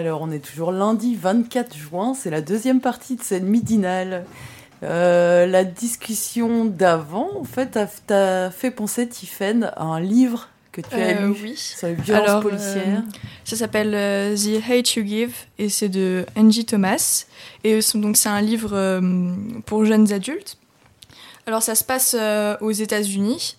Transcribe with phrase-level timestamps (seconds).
[0.00, 4.24] Alors, on est toujours lundi 24 juin, c'est la deuxième partie de cette midinale.
[4.82, 7.76] Euh, la discussion d'avant, en fait,
[8.06, 11.54] t'as fait penser, Tiffen, à un livre que tu as Euh, lu oui.
[11.54, 13.02] sur les violences Alors, policières.
[13.06, 13.90] euh, ça s'appelle
[14.36, 17.26] The Hate You Give et c'est de Angie Thomas.
[17.62, 19.00] Et donc c'est un livre
[19.66, 20.56] pour jeunes adultes.
[21.46, 22.16] Alors ça se passe
[22.62, 23.56] aux États-Unis.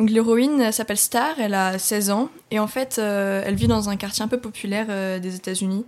[0.00, 3.66] Donc l'héroïne elle s'appelle Star, elle a 16 ans et en fait euh, elle vit
[3.66, 5.84] dans un quartier un peu populaire euh, des États-Unis.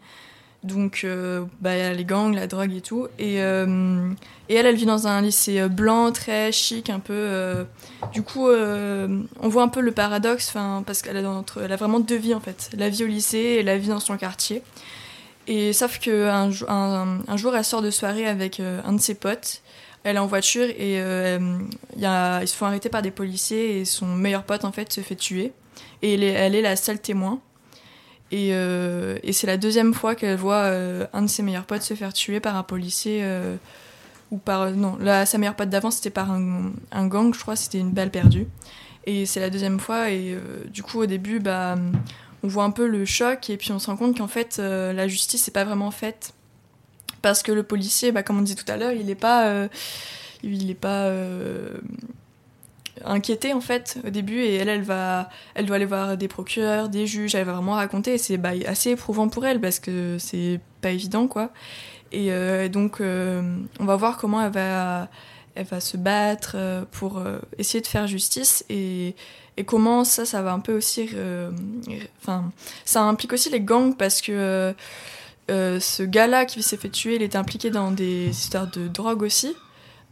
[0.65, 3.09] Donc euh, bah, y a les gangs, la drogue et tout.
[3.19, 4.11] Et, euh,
[4.51, 7.65] elle, elle vit dans un lycée blanc, très chic, un peu.
[8.13, 10.53] du coup, on voit un peu le paradoxe,
[10.85, 13.89] parce qu'elle a, vraiment deux vies en fait, la vie au lycée et la vie
[13.89, 14.63] dans son quartier.
[15.47, 19.63] Et sauf qu'un un, jour, elle sort de soirée avec un de ses potes.
[20.05, 21.59] Elle est en voiture et euh,
[21.97, 25.15] ils se font arrêter par des policiers et son meilleur pote en fait se fait
[25.15, 25.53] tuer.
[26.03, 27.41] Et elle est, la seule témoin.
[28.33, 31.83] Et, euh, et c'est la deuxième fois qu'elle voit euh, un de ses meilleurs potes
[31.83, 33.21] se faire tuer par un policier.
[33.23, 33.57] euh,
[34.31, 34.71] ou par.
[34.71, 38.11] Non, là, sa meilleure pote d'avant, c'était par un, gang, je crois, c'était une balle
[38.11, 38.49] perdue.
[39.05, 40.39] Et c'est la deuxième fois, et
[40.73, 41.77] du coup, au début, bah,
[42.43, 45.07] on voit un peu le choc, et puis on se rend compte qu'en fait, la
[45.07, 46.33] justice n'est pas vraiment faite.
[47.23, 49.47] Parce que le policier, bah, comme on disait tout à l'heure, il n'est pas.
[49.47, 49.69] euh,
[50.43, 51.07] il est pas.
[51.07, 51.79] euh,
[53.05, 56.89] inquiété en fait au début et elle elle va elle doit aller voir des procureurs
[56.91, 60.61] des juges elle va vraiment raconter c'est bah, assez éprouvant pour elle parce que c'est
[60.83, 61.51] pas évident quoi
[62.13, 65.09] et euh, donc on va voir comment elle va
[65.55, 66.57] elle va se battre
[66.93, 67.23] pour
[67.59, 69.17] essayer de faire justice et,
[69.57, 71.09] et comment ça ça va un peu aussi
[72.21, 72.53] enfin
[72.85, 74.75] ça implique aussi les gangs parce que
[75.51, 79.23] euh, ce gars-là qui s'est fait tuer il était impliqué dans des histoires de drogue
[79.23, 79.57] aussi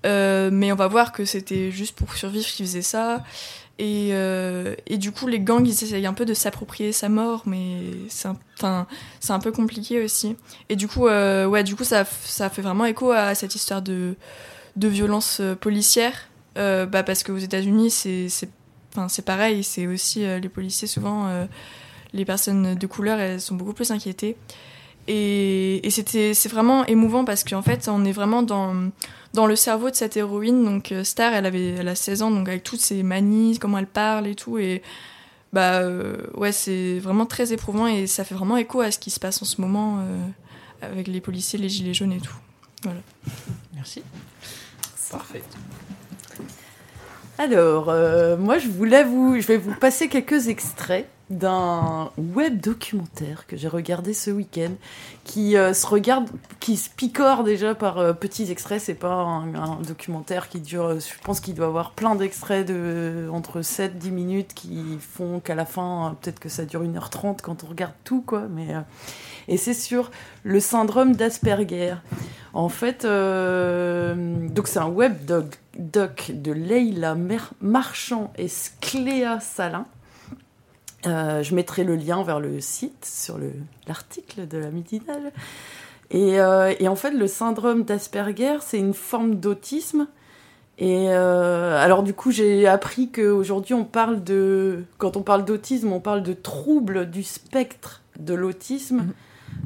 [0.07, 3.23] euh, mais on va voir que c'était juste pour survivre qu'il faisait ça.
[3.79, 7.43] Et, euh, et du coup, les gangs, ils essayent un peu de s'approprier sa mort,
[7.47, 8.29] mais c'est
[8.63, 8.87] un,
[9.29, 10.37] un peu compliqué aussi.
[10.69, 14.17] Et du coup, ouais, du coup ça, ça fait vraiment écho à cette histoire de,
[14.77, 16.29] de violence policière.
[16.57, 18.51] Bah, parce qu'aux États-Unis, c'est,
[19.25, 21.31] pareil, c'est aussi les policiers, souvent,
[22.13, 24.37] les personnes de couleur, elles sont beaucoup plus inquiétées.
[25.13, 28.91] Et, et c'était, c'est vraiment émouvant parce qu'en fait, on est vraiment dans,
[29.35, 30.65] dans le cerveau de cette héroïne.
[30.65, 33.79] Donc, euh, Star, elle, avait, elle a 16 ans, donc avec toutes ses manies, comment
[33.79, 34.59] elle parle et tout.
[34.59, 34.83] Et
[35.53, 39.11] bah, euh, ouais, c'est vraiment très éprouvant et ça fait vraiment écho à ce qui
[39.11, 40.27] se passe en ce moment euh,
[40.81, 42.37] avec les policiers, les gilets jaunes et tout.
[42.85, 43.01] Voilà.
[43.75, 44.05] Merci.
[45.11, 45.43] Parfait.
[47.37, 53.47] Alors, euh, moi, je voulais vous, je vais vous passer quelques extraits d'un web documentaire
[53.47, 54.73] que j'ai regardé ce week-end,
[55.23, 58.81] qui euh, se regarde, qui se picore déjà par euh, petits extraits.
[58.81, 63.29] C'est pas un, documentaire qui dure, euh, je pense qu'il doit avoir plein d'extraits de
[63.33, 67.69] entre 7-10 minutes qui font qu'à la fin, peut-être que ça dure 1h30 quand on
[67.69, 68.43] regarde tout, quoi.
[68.51, 68.75] Mais
[69.47, 70.11] et c'est sur
[70.43, 71.95] le syndrome d'Asperger.
[72.53, 75.25] En fait, donc c'est un web
[75.79, 77.17] doc, de Leila
[77.61, 79.87] Marchand et Scléa Salin.
[81.07, 83.53] Euh, je mettrai le lien vers le site sur le-
[83.89, 85.33] l'article de la midinale.
[86.11, 90.09] Et, euh, et en fait, le syndrome d'Asperger, c'est une forme d'autisme.
[90.79, 95.93] Et euh, alors du coup, j'ai appris qu'aujourd'hui, on parle de, quand on parle d'autisme,
[95.93, 99.05] on parle de trouble du spectre de l'autisme.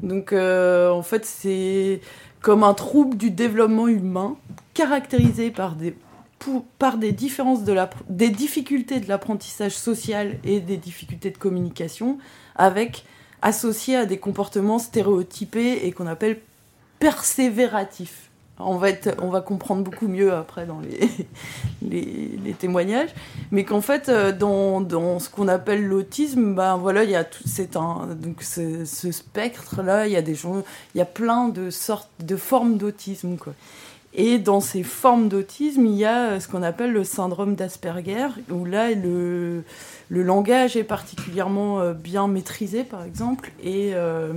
[0.02, 2.00] Donc euh, en fait, c'est
[2.40, 4.36] comme un trouble du développement humain
[4.74, 5.96] caractérisé par des,
[6.78, 12.18] par des différences de la, des difficultés de l'apprentissage social et des difficultés de communication,
[12.56, 13.04] avec
[13.42, 16.40] associés à des comportements stéréotypés et qu'on appelle
[16.98, 18.30] persévératifs.
[18.58, 20.80] Va, être, on va comprendre beaucoup mieux après dans
[21.82, 23.10] les, les, témoignages,
[23.50, 27.24] mais qu'en fait, euh, dans, dans ce qu'on appelle l'autisme, ben voilà, il y a
[27.24, 30.62] tout, c'est un, donc ce, spectre-là, il y a des gens,
[30.94, 33.36] il y a plein de sortes, de formes d'autisme.
[34.14, 38.28] Et dans ces formes d'autisme, il y a euh, ce qu'on appelle le syndrome d'Asperger,
[38.48, 39.64] où là, le,
[40.08, 44.32] le langage est particulièrement euh, bien maîtrisé, par exemple, et, euh,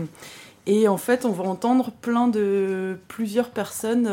[0.65, 4.09] Et en fait, on va entendre plein de plusieurs personnes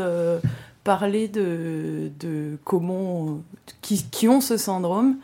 [0.85, 3.41] parler de, de comment
[3.81, 5.17] qui, qui, ont ce syndrome.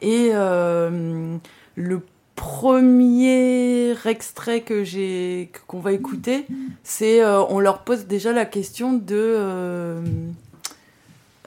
[0.00, 2.00] Et le
[2.42, 6.44] premier extrait que j'ai qu'on va écouter,
[6.82, 10.02] c'est euh, on leur pose déjà la question de euh,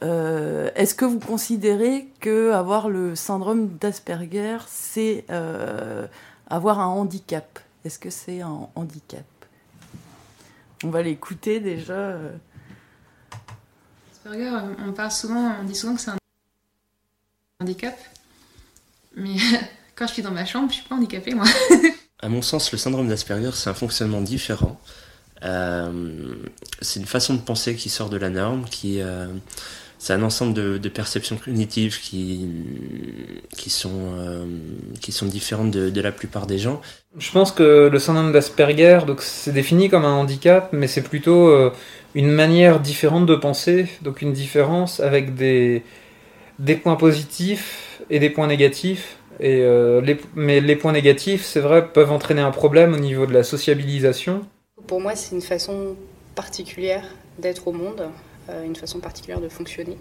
[0.03, 5.25] euh, est-ce que vous considérez que avoir le syndrome d'Asperger c'est
[6.50, 7.59] avoir un handicap?
[7.83, 9.25] Est-ce que c'est un handicap?
[10.86, 12.18] On va l'écouter déjà.
[14.13, 14.50] Asperger,
[14.88, 16.18] on parle souvent, on dit souvent que c'est un
[17.59, 18.00] handicap,
[19.18, 19.36] mais
[19.95, 21.45] quand je suis dans ma chambre, je suis pas handicapée moi.
[22.21, 24.80] À mon sens, le syndrome d'Asperger, c'est un fonctionnement différent.
[25.44, 26.36] Euh,
[26.81, 29.27] c'est une façon de penser qui sort de la norme, qui, euh,
[29.97, 32.47] c'est un ensemble de, de perceptions cognitives qui,
[33.57, 34.45] qui, sont, euh,
[35.01, 36.81] qui sont différentes de, de la plupart des gens.
[37.18, 41.48] Je pense que le syndrome d'Asperger, donc c'est défini comme un handicap, mais c'est plutôt
[41.48, 41.71] euh,
[42.13, 45.83] une manière différente de penser, donc une différence avec des,
[46.59, 49.18] des points positifs et des points négatifs.
[49.40, 53.26] Et, euh, les, mais les points négatifs, c'est vrai, peuvent entraîner un problème au niveau
[53.26, 54.42] de la sociabilisation.
[54.88, 55.96] Pour moi, c'est une façon
[56.36, 57.04] particulière
[57.40, 58.10] d'être au monde,
[58.50, 59.98] euh, une façon particulière de fonctionner,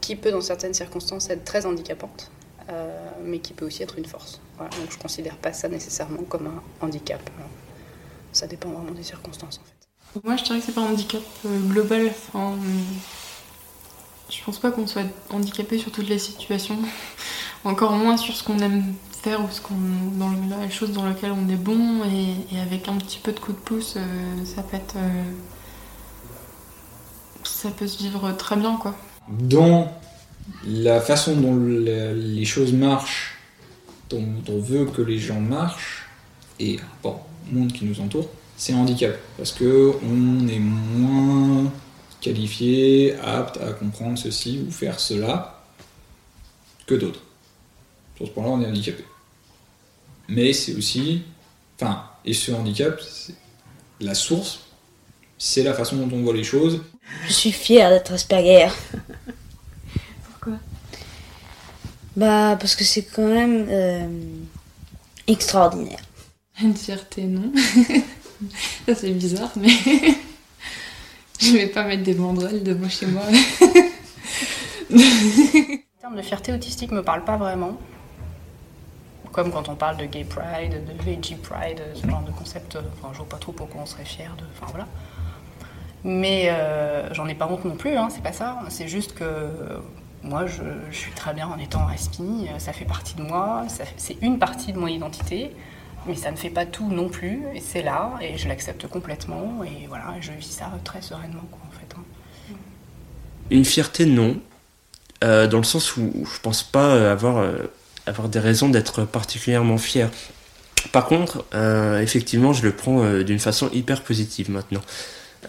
[0.00, 2.30] qui peut dans certaines circonstances être très handicapante,
[2.70, 2.90] euh,
[3.22, 4.40] mais qui peut aussi être une force.
[4.56, 7.20] Voilà, donc je ne considère pas ça nécessairement comme un handicap.
[8.32, 10.20] Ça dépend vraiment des circonstances en fait.
[10.24, 12.06] Moi, je dirais que c'est pas un handicap euh, global.
[12.08, 12.56] Enfin,
[14.30, 16.78] je pense pas qu'on soit handicapé sur toutes les situations.
[17.64, 19.74] Encore moins sur ce qu'on aime faire ou ce qu'on,
[20.18, 22.02] dans la chose dans laquelle on est bon.
[22.04, 24.96] Et, avec un petit peu de coup de pouce, euh, ça peut être.
[24.96, 25.24] euh,
[27.42, 28.94] ça peut se vivre très bien, quoi.
[29.28, 29.90] dans
[30.66, 33.38] la façon dont les choses marchent,
[34.10, 36.06] dont on veut que les gens marchent,
[36.60, 37.14] et au
[37.50, 39.16] monde qui nous entoure, c'est handicap.
[39.36, 41.72] Parce que on est moins
[42.20, 45.62] qualifié, apte à comprendre ceci ou faire cela
[46.86, 47.20] que d'autres.
[48.16, 49.04] Sur ce point-là, on est handicapé.
[50.28, 51.22] Mais c'est aussi.
[51.80, 53.34] Enfin, et ce handicap, c'est-
[54.00, 54.60] la source,
[55.38, 56.82] c'est la façon dont on voit les choses.
[57.26, 58.68] Je suis fière d'être Asperger.
[60.30, 60.58] Pourquoi?
[62.16, 64.06] Bah, parce que c'est quand même euh,
[65.26, 66.00] extraordinaire.
[66.62, 67.52] Une fierté, non.
[68.86, 69.68] ça, c'est bizarre, mais.
[71.40, 73.22] je vais pas mettre des banderoles devant chez moi.
[74.90, 77.76] Le terme de fierté autistique me parle pas vraiment.
[79.34, 82.76] Comme quand on parle de gay pride, de veggie pride, ce genre de concept.
[82.76, 84.44] Enfin, je vois pas trop pourquoi on serait fier de.
[84.54, 84.86] Enfin voilà.
[86.04, 88.60] Mais euh, j'en ai pas honte non plus, hein, c'est pas ça.
[88.68, 89.78] C'est juste que euh,
[90.24, 93.64] moi, je, suis très bien en étant aspi, ça fait partie de moi,
[93.96, 95.50] c'est une partie de mon identité,
[96.06, 99.62] mais ça ne fait pas tout non plus, et c'est là, et je l'accepte complètement,
[99.64, 101.94] et voilà, je vis ça très sereinement, quoi, en fait.
[101.96, 102.56] hein.
[103.50, 104.38] Une fierté, non.
[105.22, 107.58] Euh, dans le sens où où je pense pas euh, avoir, euh,
[108.06, 110.10] avoir des raisons d'être particulièrement fier.
[110.92, 114.82] Par contre, euh, effectivement, je le prends euh, d'une façon hyper positive maintenant.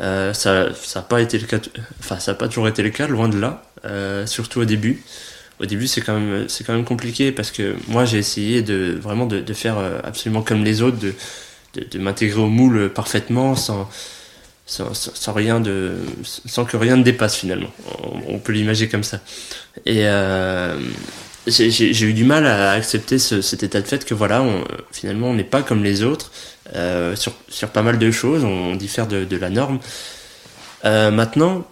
[0.02, 1.60] Euh, ça ça a pas été le cas,
[2.00, 3.64] enfin ça a pas toujours été le cas, loin de là.
[3.86, 5.04] euh, surtout au début.
[5.62, 8.98] Au début, c'est quand même c'est quand même compliqué parce que moi j'ai essayé de
[9.02, 11.14] vraiment de, de faire euh, absolument comme les autres, de
[11.76, 13.90] de, de m'intégrer au moule parfaitement sans
[14.66, 15.94] sans, sans- sans rien de
[16.46, 17.70] sans que rien ne dépasse finalement
[18.04, 19.20] on, on peut l'imaginer comme ça
[19.86, 20.76] et euh,
[21.48, 25.30] j'ai eu du mal à accepter ce- cet état de fait que voilà on, finalement
[25.30, 26.32] on n'est pas comme les autres
[26.76, 29.80] euh, sur, sur pas mal de choses on diffère de, de la norme.
[30.86, 31.66] Euh, maintenant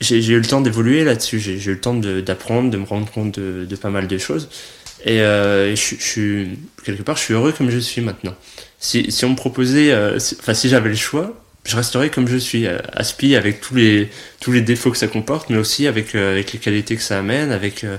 [0.00, 3.38] j'ai eu le temps d'évoluer là-dessus j'ai eu le temps d'apprendre de, me rendre compte
[3.38, 4.48] de, de pas mal de choses.
[5.04, 8.34] Et euh, je, suis quelque part je suis heureux comme je suis maintenant.
[8.78, 12.36] Si, si on me proposait euh, enfin si j'avais le choix je resterai comme je
[12.36, 14.08] suis, euh, aspi avec tous les
[14.40, 17.18] tous les défauts que ça comporte, mais aussi avec euh, avec les qualités que ça
[17.18, 17.96] amène, avec euh,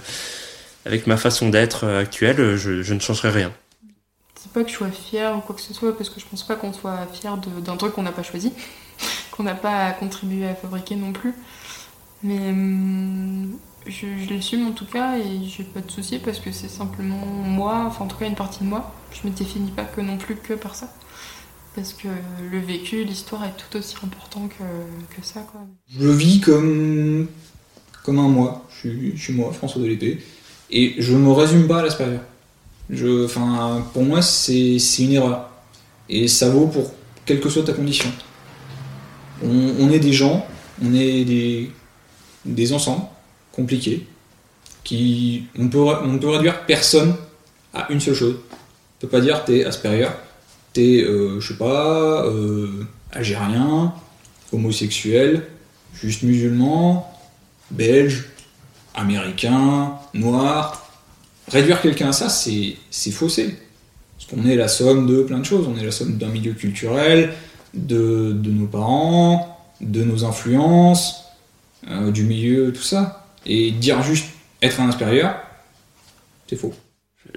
[0.88, 3.54] avec ma façon d'être euh, actuelle, euh, je, je ne changerai rien.
[4.36, 6.44] C'est pas que je sois fière ou quoi que ce soit, parce que je pense
[6.46, 8.54] pas qu'on soit fier de- d'un truc qu'on n'a pas choisi,
[9.32, 11.34] qu'on n'a pas contribué à fabriquer non plus.
[12.24, 16.52] Mais hum, je, je l'assume en tout cas et j'ai pas de soucis parce que
[16.52, 18.94] c'est simplement moi, enfin en tout cas une partie de moi.
[19.12, 20.94] Je me définis pas que non plus que par ça.
[21.76, 22.10] Parce que
[22.52, 24.64] le vécu, l'histoire est tout aussi important que,
[25.16, 25.62] que ça quoi.
[25.88, 27.28] Je le vis comme,
[28.04, 28.66] comme un moi.
[28.70, 30.20] Je suis, je suis moi, François de l'Épée.
[30.70, 32.20] Et je me résume pas à l'Asperger.
[32.90, 35.50] Je, enfin, pour moi, c'est une erreur.
[36.10, 36.94] Et ça vaut pour
[37.26, 38.10] quelle que soit ta condition.
[39.44, 40.46] On, on est des gens,
[40.84, 41.72] on est des,
[42.46, 43.06] des ensembles
[43.52, 44.08] compliqués.
[44.84, 47.16] Qui, on, peut, on peut réduire personne
[47.74, 48.36] à une seule chose.
[48.40, 50.10] On peut pas dire t'es Asperger,
[50.72, 53.94] t'es, euh, je sais pas, euh, algérien,
[54.54, 55.46] homosexuel,
[55.94, 57.14] juste musulman,
[57.70, 58.30] belge,
[58.96, 60.90] américain, noir.
[61.48, 63.56] Réduire quelqu'un à ça, c'est faussé.
[64.18, 65.68] Parce qu'on est la somme de plein de choses.
[65.68, 67.34] On est la somme d'un milieu culturel,
[67.74, 71.24] de, de nos parents, de nos influences,
[71.90, 73.26] euh, du milieu, tout ça.
[73.46, 74.26] Et dire juste
[74.62, 75.30] être un Asperger,
[76.48, 76.74] c'est faux.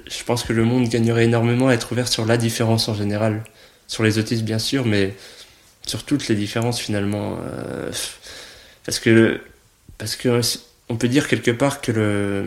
[0.07, 3.45] Je pense que le monde gagnerait énormément à être ouvert sur la différence en général.
[3.87, 5.15] Sur les autistes, bien sûr, mais
[5.87, 7.37] sur toutes les différences finalement.
[7.43, 7.91] Euh,
[8.85, 9.41] parce que,
[9.99, 10.41] parce que
[10.91, 12.45] on peut dire quelque part que le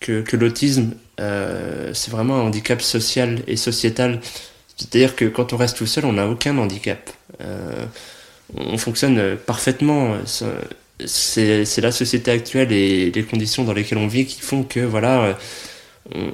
[0.00, 4.20] que, que l'autisme euh, c'est vraiment un handicap social et sociétal.
[4.76, 7.10] C'est-à-dire que quand on reste tout seul, on n'a aucun handicap.
[7.40, 7.84] Euh,
[8.56, 10.16] on fonctionne parfaitement.
[11.06, 15.36] C'est la société actuelle et les conditions dans lesquelles on vit qui font que voilà
[16.14, 16.32] on,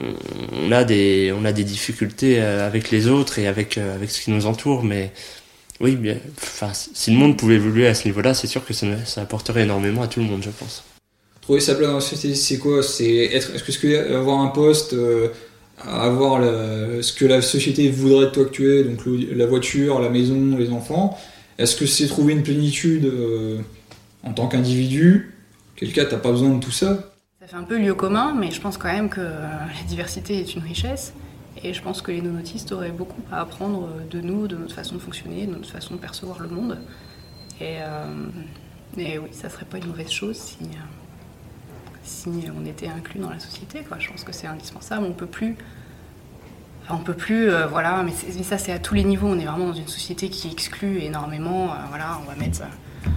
[0.52, 4.10] on a des on a des difficultés euh, avec les autres et avec euh, avec
[4.10, 5.12] ce qui nous entoure mais
[5.80, 8.86] oui bien enfin si le monde pouvait évoluer à ce niveau-là c'est sûr que ça,
[9.04, 10.84] ça apporterait énormément à tout le monde je pense
[11.48, 14.92] Trouver sa place dans la société, c'est quoi C'est être, est-ce que avoir un poste,
[14.92, 15.28] euh,
[15.82, 20.10] avoir ce que la société voudrait de toi que tu es, donc la voiture, la
[20.10, 21.18] maison, les enfants
[21.56, 23.60] Est-ce que c'est trouver une plénitude euh,
[24.24, 25.36] en tant qu'individu
[25.74, 28.50] Quel cas, t'as pas besoin de tout ça Ça fait un peu lieu commun, mais
[28.50, 31.14] je pense quand même que euh, la diversité est une richesse.
[31.64, 34.96] Et je pense que les non-autistes auraient beaucoup à apprendre de nous, de notre façon
[34.96, 36.78] de fonctionner, de notre façon de percevoir le monde.
[37.58, 37.78] Et,
[38.98, 40.58] oui, ça serait pas une mauvaise chose si,
[42.02, 43.80] si on était inclus dans la société.
[43.80, 43.98] Quoi.
[43.98, 45.04] Je pense que c'est indispensable.
[45.04, 45.56] On peut plus.
[46.84, 48.12] enfin, on peut plus, euh, voilà, mais,
[48.42, 49.28] ça c'est à tous les niveaux.
[49.28, 51.72] On est vraiment dans une société qui exclut énormément.
[51.72, 53.10] euh, voilà, on va mettre euh,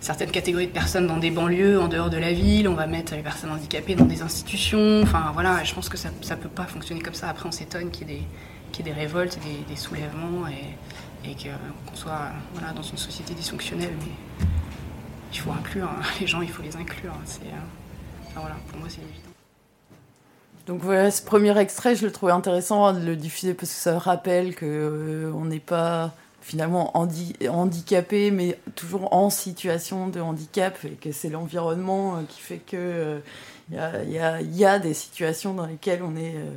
[0.00, 3.14] certaines catégories de personnes dans des banlieues, en dehors de la ville, on va mettre
[3.14, 6.64] les personnes handicapées dans des institutions, enfin voilà, je pense que ça ne peut pas
[6.64, 7.28] fonctionner comme ça.
[7.28, 11.34] Après, on s'étonne qu'il y ait des, révoltes, des, soulèvements et,
[11.86, 14.46] qu'on soit voilà, dans une société dysfonctionnelle, mais
[15.32, 17.12] il faut inclure hein, les gens, il faut les inclure.
[17.12, 17.40] hein, C'est,
[18.40, 19.14] voilà, pour moi, c'est évident.
[20.66, 23.98] Donc voilà, ce premier extrait, je le trouvais intéressant de le diffuser parce que ça
[23.98, 30.78] rappelle que euh, on n'est pas finalement handi- handicapé, mais toujours en situation de handicap
[30.84, 33.20] et que c'est l'environnement euh, qui fait que
[33.70, 36.54] il y, a, y a- des situations dans lesquelles on est euh,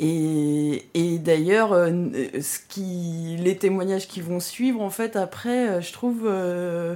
[0.00, 6.94] et, d'ailleurs, euh, les témoignages qui vont suivre, en fait, après, euh, je trouve, euh,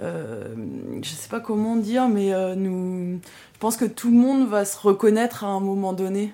[0.00, 0.54] euh,
[1.02, 3.18] je sais pas comment dire, mais euh, nous,
[3.54, 6.32] je pense que tout le monde va se reconnaître à un moment donné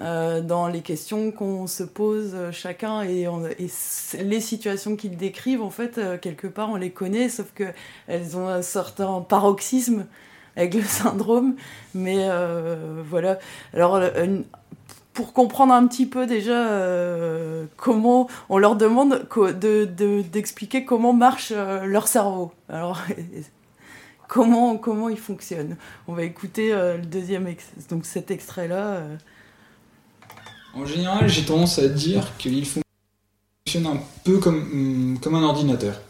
[0.00, 3.26] euh, dans les questions qu'on se pose euh, chacun et,
[4.22, 7.64] les situations qu'ils décrivent, en fait, quelque part, on les connaît, sauf que
[8.08, 10.06] elles ont un certain paroxysme
[10.56, 11.56] avec le syndrome,
[11.94, 12.28] mais
[13.08, 13.38] voilà.
[13.72, 14.44] Alors, une-
[15.12, 19.84] pour comprendre un petit peu déjà euh, comment on leur demande co- de-
[20.22, 22.52] d'expliquer comment marche euh, leur cerveau.
[22.68, 23.00] Alors
[24.28, 25.76] comment comment il fonctionne.
[26.08, 29.02] On va écouter euh, le deuxième ex donc cet extrait là.
[30.74, 36.00] En général, j'ai tendance à dire qu'il fonctionne un peu comme, hum, comme un ordinateur.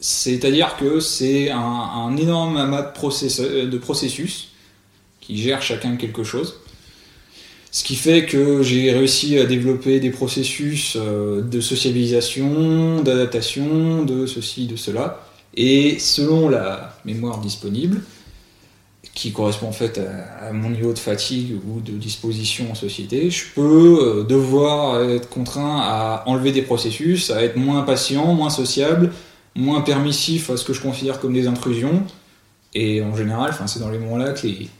[0.00, 4.48] C'est-à-dire que c'est un, énorme amas de, de processus
[5.20, 6.60] qui gèrent chacun quelque chose.
[7.76, 14.24] Ce qui fait que j'ai réussi à développer des processus euh, de sociabilisation, d'adaptation, de
[14.24, 15.20] ceci, de cela.
[15.54, 18.00] Et selon la mémoire disponible,
[19.12, 20.00] qui correspond en fait
[20.40, 25.28] à, mon niveau de fatigue ou de disposition en société, je peux euh, devoir être
[25.28, 29.12] contraint à enlever des processus, à être moins patient, moins sociable,
[29.54, 32.04] moins permissif à ce que je considère comme des intrusions.
[32.72, 34.70] Et en général, c'est dans les moments-là que les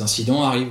[0.00, 0.70] incidents arrivent.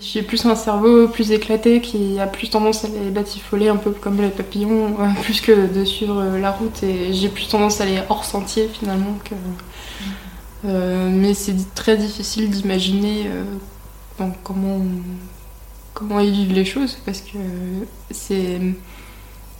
[0.00, 3.90] J'ai plus un cerveau plus éclaté qui a plus tendance à les batifoler un peu
[3.90, 7.80] comme les papillons, euh, plus que de suivre euh, la route et j'ai plus tendance
[7.80, 9.34] à aller hors sentier finalement que.
[10.64, 13.44] Euh, mais c'est très difficile d'imaginer euh,
[14.18, 14.80] bon, comment,
[15.92, 17.38] comment ils vivent les choses parce que
[18.10, 18.60] c'est.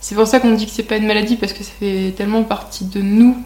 [0.01, 2.43] C'est pour ça qu'on dit que c'est pas une maladie parce que ça fait tellement
[2.43, 3.37] partie de nous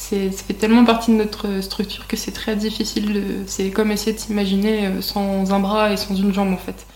[0.00, 0.16] ça
[0.46, 3.22] fait tellement partie de notre structure que c'est très difficile de.
[3.46, 6.86] C'est comme essayer de s'imaginer euh, sans un bras et sans une jambe en fait.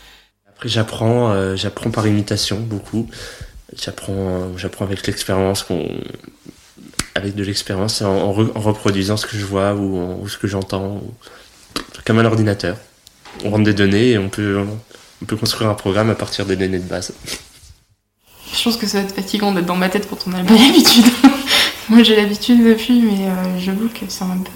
[0.49, 3.08] Après, j'apprends, euh, j'apprends par imitation beaucoup.
[3.76, 5.66] J'apprends, j'apprends avec l'expérience,
[7.14, 10.28] avec de l'expérience, en, en re- en reproduisant ce que je vois ou, en- ou
[10.28, 11.14] ce que j'entends, ou-
[12.04, 12.76] comme un ordinateur.
[13.44, 14.64] On rentre des données et on peut,
[15.23, 17.12] on peut construire un programme à partir des données de base.
[18.56, 20.54] Je pense que ça va être fatigant d'être dans ma tête quand on n'a pas
[20.54, 21.04] l'habitude.
[21.88, 24.50] Moi j'ai l'habitude depuis, mais euh, j'avoue que c'est un peu.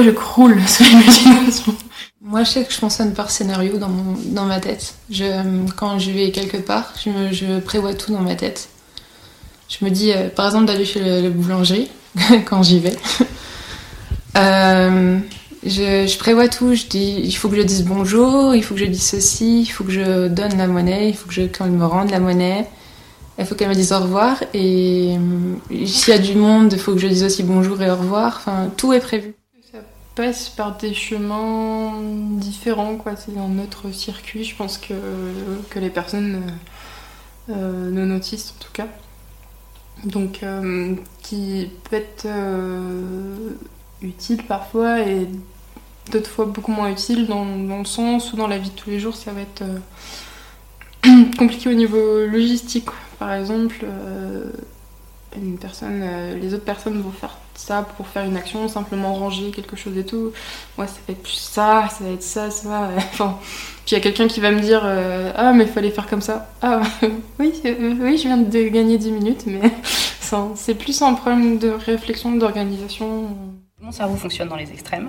[0.00, 1.74] euh, je croule sur l'imagination.
[2.24, 3.90] Moi, je sais que je fonctionne par scénario dans,
[4.26, 4.94] dans ma tête.
[5.10, 5.24] Je,
[5.76, 8.68] quand je vais quelque part, je, prévois tout dans ma tête.
[9.68, 11.90] Je me dis, euh, par exemple, d'aller chez la boulangerie,
[12.44, 12.96] quand j'y vais.
[14.36, 15.18] euh,
[15.64, 16.74] je, je, prévois tout.
[16.76, 19.66] Je dis, il faut que je dise bonjour, il faut que je dise ceci, il
[19.66, 22.68] faut que je donne la monnaie, il faut que je, quand me rende la monnaie,
[23.42, 24.42] il faut qu'elle me dise au revoir.
[24.54, 27.90] Et euh, s'il y a du monde, il faut que je dise aussi bonjour et
[27.90, 28.36] au revoir.
[28.38, 29.34] Enfin, tout est prévu.
[29.70, 29.78] Ça
[30.14, 31.92] passe par des chemins
[32.38, 33.16] différents, quoi.
[33.16, 34.94] C'est un autre circuit, je pense que,
[35.70, 36.42] que les personnes
[37.50, 38.88] euh, non autistes, en tout cas.
[40.04, 43.50] Donc, euh, qui peut être euh,
[44.00, 45.28] utile parfois et
[46.10, 48.90] d'autres fois beaucoup moins utile dans, dans, le sens où dans la vie de tous
[48.90, 49.78] les jours, ça va être euh,
[51.38, 52.86] compliqué au niveau logistique.
[53.18, 54.50] Par exemple, euh,
[55.36, 59.50] une personne, euh, les autres personnes vont faire ça pour faire une action, simplement ranger
[59.50, 60.32] quelque chose et tout.
[60.76, 62.90] Moi, ça va être plus ça, ça va être ça, ça.
[62.96, 63.38] Enfin,
[63.84, 66.06] puis il y a quelqu'un qui va me dire euh, Ah, mais il fallait faire
[66.06, 66.50] comme ça.
[66.62, 66.80] Ah,
[67.38, 69.60] oui, oui, je viens de gagner 10 minutes, mais
[70.54, 73.36] c'est plus un problème de réflexion, d'organisation.
[73.80, 75.08] Mon cerveau fonctionne dans les extrêmes.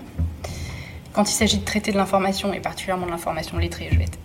[1.14, 4.18] Quand il s'agit de traiter de l'information, et particulièrement de l'information lettrée, je vais être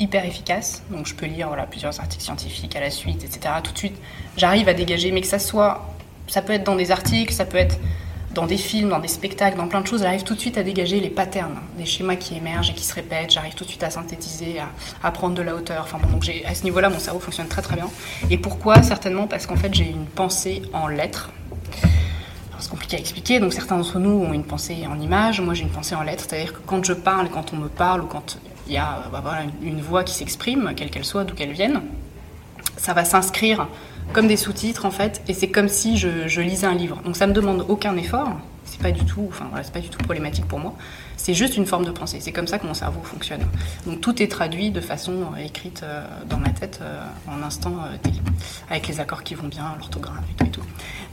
[0.00, 0.82] hyper efficace.
[0.90, 3.54] Donc je peux lire voilà, plusieurs articles scientifiques à la suite, etc.
[3.62, 3.96] Tout de suite,
[4.36, 5.86] j'arrive à dégager, mais que ça soit.
[6.26, 7.78] Ça peut être dans des articles, ça peut être
[8.34, 10.02] dans des films, dans des spectacles, dans plein de choses.
[10.02, 12.94] J'arrive tout de suite à dégager les patterns, les schémas qui émergent et qui se
[12.94, 13.30] répètent.
[13.30, 14.56] J'arrive tout de suite à synthétiser,
[15.02, 15.82] à, prendre de la hauteur.
[15.84, 17.88] Enfin bon, donc à ce niveau-là, mon cerveau fonctionne très très bien.
[18.30, 18.82] Et pourquoi?
[18.82, 21.30] Certainement parce qu'en fait, j'ai une pensée en lettres.
[22.60, 25.62] C'est compliqué à expliquer, donc certains d'entre nous ont une pensée en images, moi j'ai
[25.62, 28.36] une pensée en lettres, c'est-à-dire que quand je parle, quand on me parle, ou quand
[28.68, 31.82] il y a bah, voilà, une, voix qui s'exprime, quelle qu'elle soit, d'où qu'elle vienne,
[32.76, 33.66] ça va s'inscrire
[34.12, 37.00] comme des sous-titres en fait, et c'est comme si je, lisais un livre.
[37.04, 39.98] Donc ça me demande aucun effort, c'est pas du tout, enfin c'est pas du tout
[39.98, 40.74] problématique pour moi.
[41.16, 42.20] C'est juste une forme de pensée.
[42.20, 43.44] C'est comme ça que mon cerveau fonctionne.
[43.86, 47.74] Donc tout est traduit de façon euh, écrite euh, dans ma tête euh, en instant
[48.02, 48.12] T,
[48.70, 50.62] avec les accords qui vont bien, l'orthographe et tout.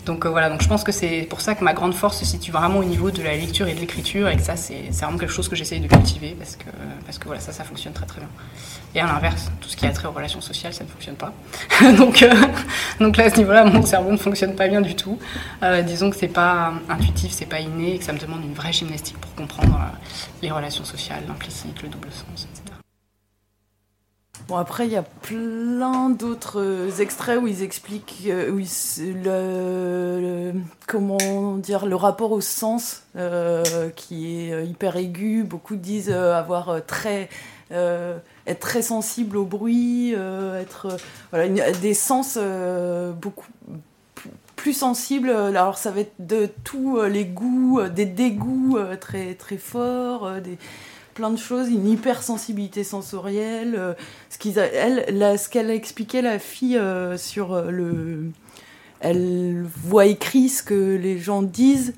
[0.05, 2.51] Donc voilà, donc je pense que c'est pour ça que ma grande force se situe
[2.51, 5.33] vraiment au niveau de la lecture et de l'écriture, et que ça c'est vraiment quelque
[5.33, 6.65] chose que j'essaye de cultiver parce que
[7.05, 8.29] parce que voilà ça ça fonctionne très très bien.
[8.95, 11.33] Et à l'inverse, tout ce qui a trait aux relations sociales, ça ne fonctionne pas.
[11.97, 12.33] donc, euh,
[13.01, 15.19] donc là, à ce niveau-là, mon cerveau ne fonctionne pas bien du tout.
[15.63, 18.53] Euh, disons que c'est pas intuitif, c'est pas inné, et que ça me demande une
[18.53, 19.97] vraie gymnastique pour comprendre euh,
[20.41, 22.64] les relations sociales, l'implicite, le double sens, etc.
[24.47, 30.53] Bon, après, il y a plein d'autres extraits où ils expliquent euh, où ils, le,
[30.87, 35.43] comment dire, le rapport au sens euh, qui est hyper aigu.
[35.43, 37.29] Beaucoup disent avoir très
[37.71, 40.97] euh, être très sensible au bruit, euh, être euh,
[41.31, 43.47] voilà, des sens euh, beaucoup
[44.55, 45.29] plus sensibles.
[45.31, 50.57] Alors ça va être de tous les goûts, des dégoûts très très forts, des
[51.15, 53.95] plein de choses, une hypersensibilité sensorielle.
[54.29, 56.79] ce qu'ils elle, la, ce qu'elle a expliqué la fille
[57.17, 58.31] sur le,
[58.99, 61.93] elle voit écrit ce que les gens disent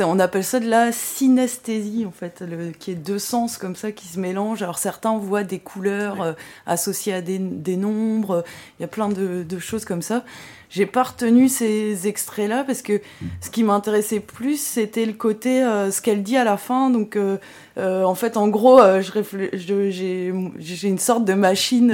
[0.00, 3.92] on appelle ça de la synesthésie en fait, le, qui est deux sens comme ça
[3.92, 4.62] qui se mélangent.
[4.62, 6.32] Alors certains voient des couleurs euh,
[6.66, 8.44] associées à des, des nombres,
[8.78, 10.24] il y a plein de, de choses comme ça.
[10.70, 13.00] J'ai pas retenu ces extraits-là parce que
[13.40, 16.90] ce qui m'intéressait plus, c'était le côté euh, ce qu'elle dit à la fin.
[16.90, 17.38] Donc, euh,
[17.76, 21.92] euh, en fait, en gros, j'ai une sorte de machine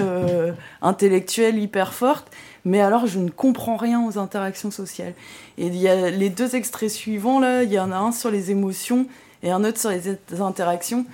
[0.83, 2.31] intellectuelle hyper forte,
[2.67, 5.15] mais alors je ne comprends rien aux interactions sociales.
[5.57, 8.31] Et il y a les deux extraits suivants là, il y en a un sur
[8.31, 9.07] les émotions
[9.43, 11.07] et un autre sur les interactions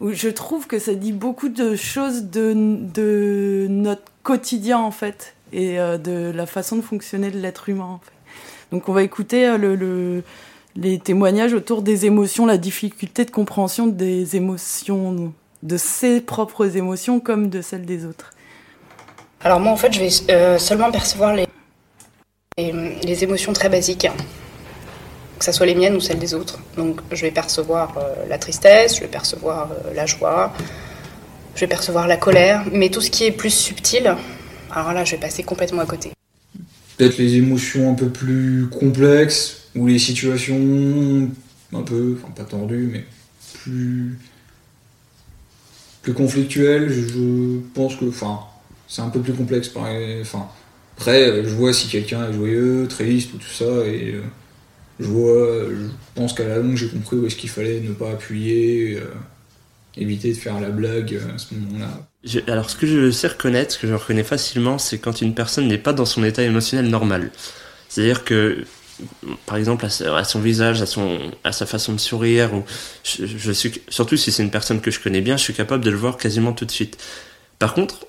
[0.00, 5.80] où je trouve que ça dit beaucoup de choses de, notre quotidien en fait et
[5.80, 8.00] euh, de la façon de fonctionner de l'être humain.
[8.70, 10.22] Donc on va écouter euh, le, le,
[10.76, 17.18] les témoignages autour des émotions, la difficulté de compréhension des émotions, de ses propres émotions
[17.18, 18.34] comme de celles des autres.
[19.42, 21.46] Alors moi en fait je vais euh, seulement percevoir les,
[22.56, 24.08] les, émotions très basiques,
[25.38, 26.58] que ce soit les miennes ou celles des autres.
[26.76, 30.52] Donc je vais percevoir euh, la tristesse, je vais percevoir euh, la joie,
[31.54, 34.16] je vais percevoir la colère, mais tout ce qui est plus subtil,
[34.70, 36.12] alors là, je vais passer complètement à côté.
[36.96, 41.30] Peut-être les émotions un peu plus complexes, ou les situations
[41.72, 43.04] un peu, enfin pas tendues, mais
[43.62, 44.18] plus,
[46.02, 46.90] plus conflictuelles.
[46.90, 48.40] Je pense que, enfin,
[48.88, 49.70] c'est un peu plus complexe.
[49.74, 50.48] Enfin,
[50.96, 54.22] après, je vois si quelqu'un est joyeux, triste ou tout ça, et euh,
[54.98, 58.10] je vois, je pense qu'à la longue, j'ai compris où est-ce qu'il fallait ne pas
[58.10, 58.96] appuyer.
[58.96, 59.14] Euh,
[60.00, 62.08] éviter de faire la blague à ce moment-là.
[62.46, 65.66] Alors, ce que je sais reconnaître, ce que je reconnais facilement, c'est quand une personne
[65.66, 67.30] n'est pas dans son état émotionnel normal.
[67.88, 68.64] C'est-à-dire que
[69.46, 72.64] par exemple à, son visage, à son, à sa façon de sourire, ou
[73.04, 75.90] je suis, surtout si c'est une personne que je connais bien, je suis capable de
[75.90, 76.98] le voir quasiment tout de suite.
[77.60, 78.07] Par contre,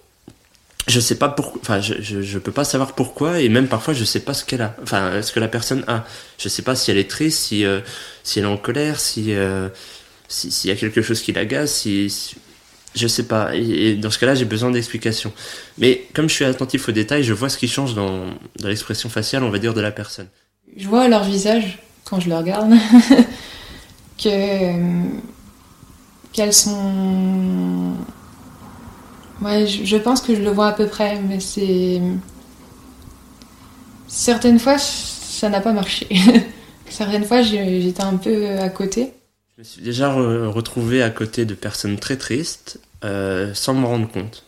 [0.90, 3.94] je sais pas pourquoi, enfin, je, je, je, peux pas savoir pourquoi, et même parfois
[3.94, 6.06] je sais pas ce qu'elle a, enfin, ce que la personne a.
[6.38, 7.82] Je sais pas si elle est triste, si, euh,
[8.24, 9.70] si elle est en colère, si, euh,
[10.28, 12.36] s'il y a quelque chose qui l'agace, si, si,
[12.96, 13.56] je sais pas.
[13.56, 15.32] Et, dans ce cas-là, j'ai besoin d'explications.
[15.78, 18.26] Mais comme je suis attentif aux détails, je vois ce qui change dans,
[18.60, 20.28] dans l'expression faciale, on va dire, de la personne.
[20.76, 22.74] Je vois leur visage quand je le regarde
[24.24, 24.74] que
[26.32, 27.96] qu'elles sont
[29.42, 32.02] Ouais, je, pense que je le vois à peu près, mais c'est.
[34.08, 36.08] Certaines fois, ça n'a pas marché.
[36.90, 39.14] Certaines fois, j'étais un peu à côté.
[39.56, 43.86] Je me suis déjà re retrouvé à côté de personnes très tristes euh, sans me
[43.86, 44.44] rendre compte.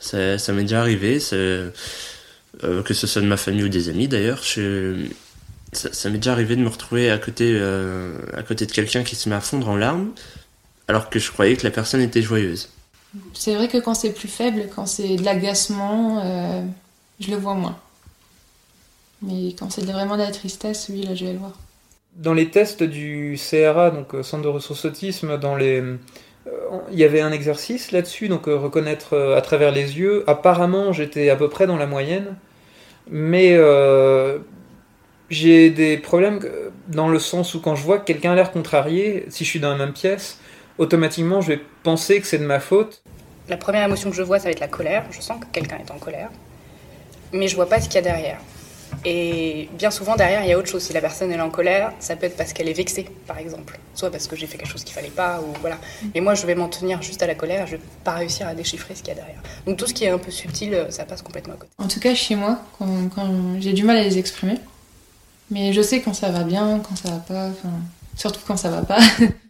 [0.00, 1.70] Ça, m'est déjà arrivé, euh,
[2.60, 4.42] que ce soit de ma famille ou des amis d'ailleurs.
[5.72, 9.04] Ça, ça m'est déjà arrivé de me retrouver à côté, euh, à côté de quelqu'un
[9.04, 10.10] qui se met à fondre en larmes,
[10.88, 12.68] alors que je croyais que la personne était joyeuse.
[13.34, 16.62] C'est vrai que quand c'est plus faible, quand c'est de l'agacement, euh,
[17.18, 17.76] je le vois moins.
[19.22, 21.52] Mais quand c'est vraiment de la tristesse, oui, là, je vais le voir.
[22.16, 25.96] Dans les tests du CRA, donc euh, Centre de ressources autisme, dans les, euh,
[26.92, 30.24] il y avait un exercice là-dessus, donc reconnaître à travers les yeux.
[30.26, 32.36] Apparemment, j'étais à peu près dans la moyenne,
[33.10, 33.58] mais
[35.30, 36.40] j'ai des problèmes
[36.88, 39.60] dans le sens où quand je vois que quelqu'un a l'air contrarié, si je suis
[39.60, 40.38] dans la même pièce,
[40.78, 43.02] automatiquement, je vais penser que c'est de ma faute.
[43.48, 45.04] La première émotion que je vois, ça va être la colère.
[45.10, 46.30] Je sens que quelqu'un est en colère.
[47.32, 48.38] Mais je vois pas ce qu'il y a derrière.
[49.04, 50.82] Et bien souvent, derrière, il y a autre chose.
[50.82, 53.78] Si la personne est en colère, ça peut être parce qu'elle est vexée, par exemple.
[53.94, 55.78] Soit parce que j'ai fait quelque chose qu'il fallait pas, ou voilà.
[56.14, 57.66] Et moi, je vais m'en tenir juste à la colère.
[57.66, 59.40] Je vais pas réussir à déchiffrer ce qu'il y a derrière.
[59.66, 61.70] Donc tout ce qui est un peu subtil, ça passe complètement à côté.
[61.78, 64.58] En tout cas, chez moi, quand, quand j'ai du mal à les exprimer.
[65.50, 67.48] Mais je sais quand ça va bien, quand ça va pas.
[67.48, 67.72] Enfin,
[68.16, 69.00] surtout quand ça va pas.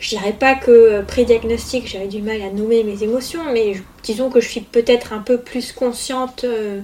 [0.00, 4.40] je dirais pas que pré-diagnostic, j'avais du mal à nommer mes émotions, mais disons que
[4.40, 6.80] je suis peut-être un peu plus consciente euh,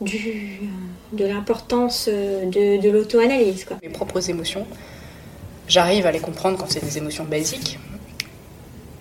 [0.00, 0.60] du,
[1.12, 3.66] de l'importance de, de l'auto-analyse.
[3.82, 4.66] Mes propres émotions,
[5.68, 7.78] j'arrive à les comprendre quand c'est des émotions basiques,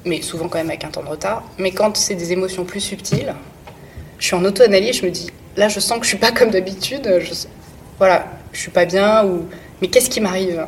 [0.05, 1.43] mais souvent quand même avec un temps de retard.
[1.57, 3.33] Mais quand c'est des émotions plus subtiles,
[4.19, 6.51] je suis en auto-analyse, je me dis, là je sens que je suis pas comme
[6.51, 7.33] d'habitude, je,
[7.97, 9.47] voilà, je suis pas bien, ou
[9.81, 10.67] mais qu'est-ce qui m'arrive?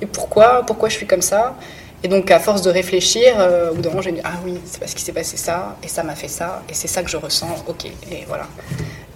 [0.00, 1.56] Et pourquoi, pourquoi je suis comme ça?
[2.02, 4.58] Et donc, à force de réfléchir, euh, au bout d'un moment, j'ai dit Ah oui,
[4.64, 7.10] c'est parce qu'il s'est passé ça, et ça m'a fait ça, et c'est ça que
[7.10, 8.46] je ressens, ok, et voilà.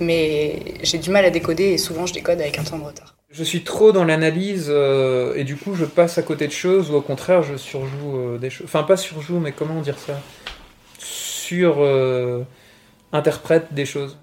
[0.00, 3.14] Mais j'ai du mal à décoder, et souvent je décode avec un temps de retard.
[3.30, 6.90] Je suis trop dans l'analyse, euh, et du coup, je passe à côté de choses,
[6.90, 8.64] ou au contraire, je surjoue euh, des choses.
[8.66, 10.18] Enfin, pas surjoue, mais comment dire ça?
[10.98, 11.76] Sur.
[11.78, 12.42] euh,
[13.12, 14.18] interprète des choses.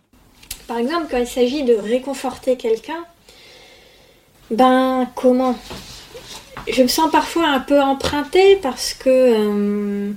[0.67, 3.03] Par exemple, quand il s'agit de réconforter quelqu'un,
[4.51, 5.55] ben, comment?
[6.67, 10.11] Je me sens parfois un peu empruntée parce que euh,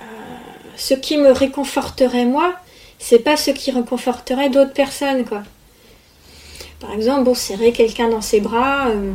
[0.00, 0.04] euh,
[0.76, 2.54] ce qui me réconforterait moi,
[2.98, 5.42] c'est pas ce qui réconforterait d'autres personnes, quoi.
[6.80, 9.12] Par exemple, bon, serrer quelqu'un dans ses bras, euh,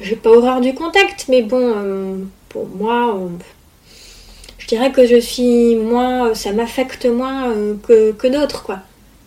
[0.00, 3.18] j'ai pas horreur du contact, mais bon, pour moi,
[4.58, 8.80] je dirais que je suis moins, ça m'affecte moins que, d'autres, quoi.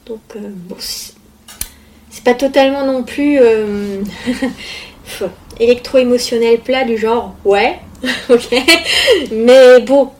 [0.05, 0.75] Donc, bon,
[2.13, 4.04] c'est pas totalement non plus euh,
[5.60, 7.80] électro-émotionnel plat du genre ouais,
[8.30, 8.56] ok,
[9.32, 10.12] mais bon,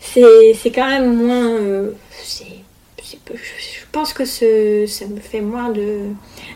[0.00, 1.48] c'est quand même moins.
[1.50, 1.92] Euh,
[3.32, 5.72] je pense que ce, ça me fait moins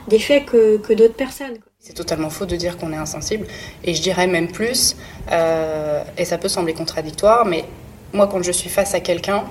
[0.08, 1.58] d'effet que, que d'autres personnes.
[1.78, 3.46] C'est totalement faux de dire qu'on est insensible,
[3.84, 4.96] et je dirais même plus,
[5.30, 7.64] euh, et ça peut sembler contradictoire, mais
[8.12, 9.44] moi quand je suis face à quelqu'un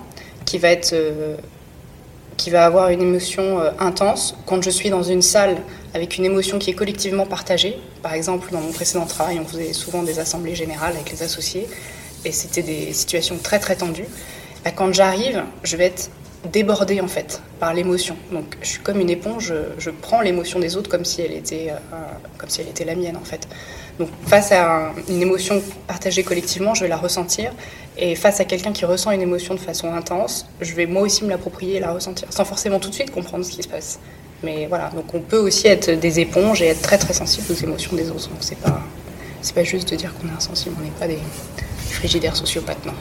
[0.46, 0.94] qui va être
[2.38, 4.36] qui va avoir une émotion euh, intense.
[4.46, 5.58] Quand je suis dans une salle
[5.94, 9.74] avec une émotion qui est collectivement partagée, par exemple dans mon précédent travail, on faisait
[9.74, 11.68] souvent des assemblées générales avec les associés,
[12.26, 14.08] et c'était des situations très très tendues.
[14.64, 16.10] Bah, quand j'arrive, je vais être
[16.52, 18.18] débordée en fait par l'émotion.
[18.32, 21.70] Donc je suis comme une éponge, je, prends l'émotion des autres comme si elle était,
[21.70, 21.96] euh,
[22.38, 23.48] comme si elle était la mienne en fait.
[24.00, 27.54] Donc face à un, une émotion partagée collectivement, je vais la ressentir.
[27.98, 31.24] Et face à quelqu'un qui ressent une émotion de façon intense, je vais moi aussi
[31.24, 34.00] me l'approprier et la ressentir, sans forcément tout de suite comprendre ce qui se passe.
[34.44, 37.64] Mais voilà, donc on peut aussi être des éponges et être très très sensible aux
[37.64, 38.30] émotions des autres.
[38.30, 38.82] Donc c'est pas,
[39.42, 41.20] c'est pas juste de dire qu'on est insensible, on n'est pas des
[41.90, 42.94] frigidaires sociopathes, non.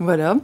[0.00, 0.36] Voilà.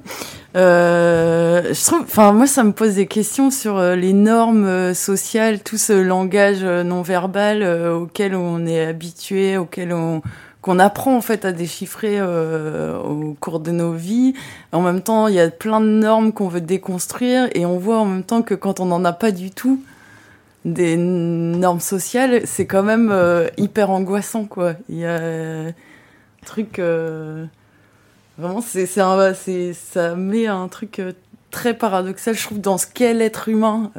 [0.56, 4.94] Euh, je trouve, enfin moi ça me pose des questions sur euh, les normes euh,
[4.94, 10.22] sociales, tout ce langage non verbal auquel on est habitué, auquel on
[10.64, 14.32] qu'on apprend en fait à déchiffrer euh, au cours de nos vies.
[14.72, 17.98] En même temps, il y a plein de normes qu'on veut déconstruire et on voit
[17.98, 19.84] en même temps que quand on n'en a pas du tout
[20.64, 24.72] des normes sociales, c'est quand même euh, hyper angoissant quoi.
[24.88, 25.74] Il y un
[26.46, 27.44] truc euh,
[28.38, 31.02] vraiment c'est ça met un truc
[31.50, 33.90] très paradoxal je trouve dans ce qu'est l'être humain.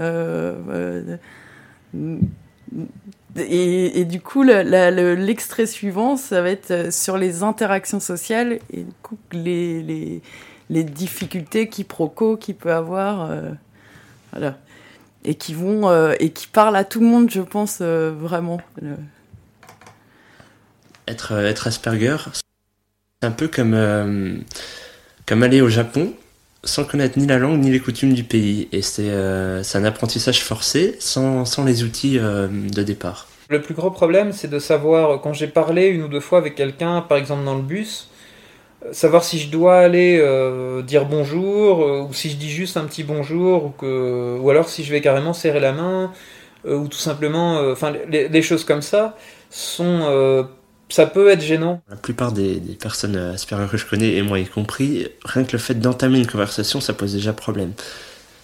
[3.37, 8.93] Et, du coup, l'extrait suivant, ça va être euh, sur les interactions sociales et du
[9.01, 10.21] coup, les, les,
[10.69, 13.29] les difficultés quiproquos qu'il peut avoir.
[13.29, 13.51] euh,
[14.31, 14.57] voilà.
[15.25, 18.61] Et qui vont euh, et qui parlent à tout le monde, je pense, vraiment.
[21.07, 24.43] Être, être Asperger, c'est un peu comme,
[25.25, 26.13] comme aller au Japon
[26.65, 28.67] sans connaître ni la langue ni les coutumes du pays.
[28.71, 33.27] Et c'est euh, un apprentissage forcé sans, sans les outils euh, de départ.
[33.49, 36.55] Le plus gros problème, c'est de savoir, quand j'ai parlé une ou deux fois avec
[36.55, 38.09] quelqu'un, par exemple dans le bus,
[38.83, 42.75] euh, savoir si je dois aller euh, dire bonjour, euh, ou si je dis juste
[42.75, 46.11] un petit bonjour, ou, que, ou alors si je vais carrément serrer la main,
[46.65, 49.15] euh, ou tout simplement, euh, enfin, les, choses comme ça
[49.51, 50.43] sont, euh,
[50.89, 51.81] ça peut être gênant.
[51.89, 55.43] La plupart des, des personnes euh, Asperger que je connais, et moi y compris, rien
[55.43, 57.71] que le fait d'entamer une conversation, ça pose déjà problème.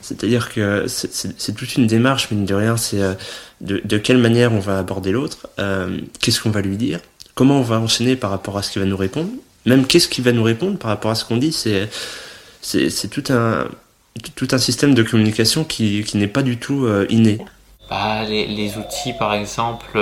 [0.01, 3.13] C'est-à-dire que c'est- toute une démarche, mine de rien, c'est euh,
[3.62, 6.99] de, de quelle manière on va aborder l'autre, euh, qu'est-ce qu'on va lui dire,
[7.36, 9.30] comment on va enchaîner par rapport à ce qu'il va nous répondre,
[9.67, 11.88] même qu'est-ce qu'il va nous répondre par rapport à ce qu'on dit, c'est
[13.10, 13.67] tout un
[14.36, 17.38] tout un système de communication qui, qui n'est pas du tout euh, inné.
[17.89, 19.97] Bah, les, les outils, par exemple,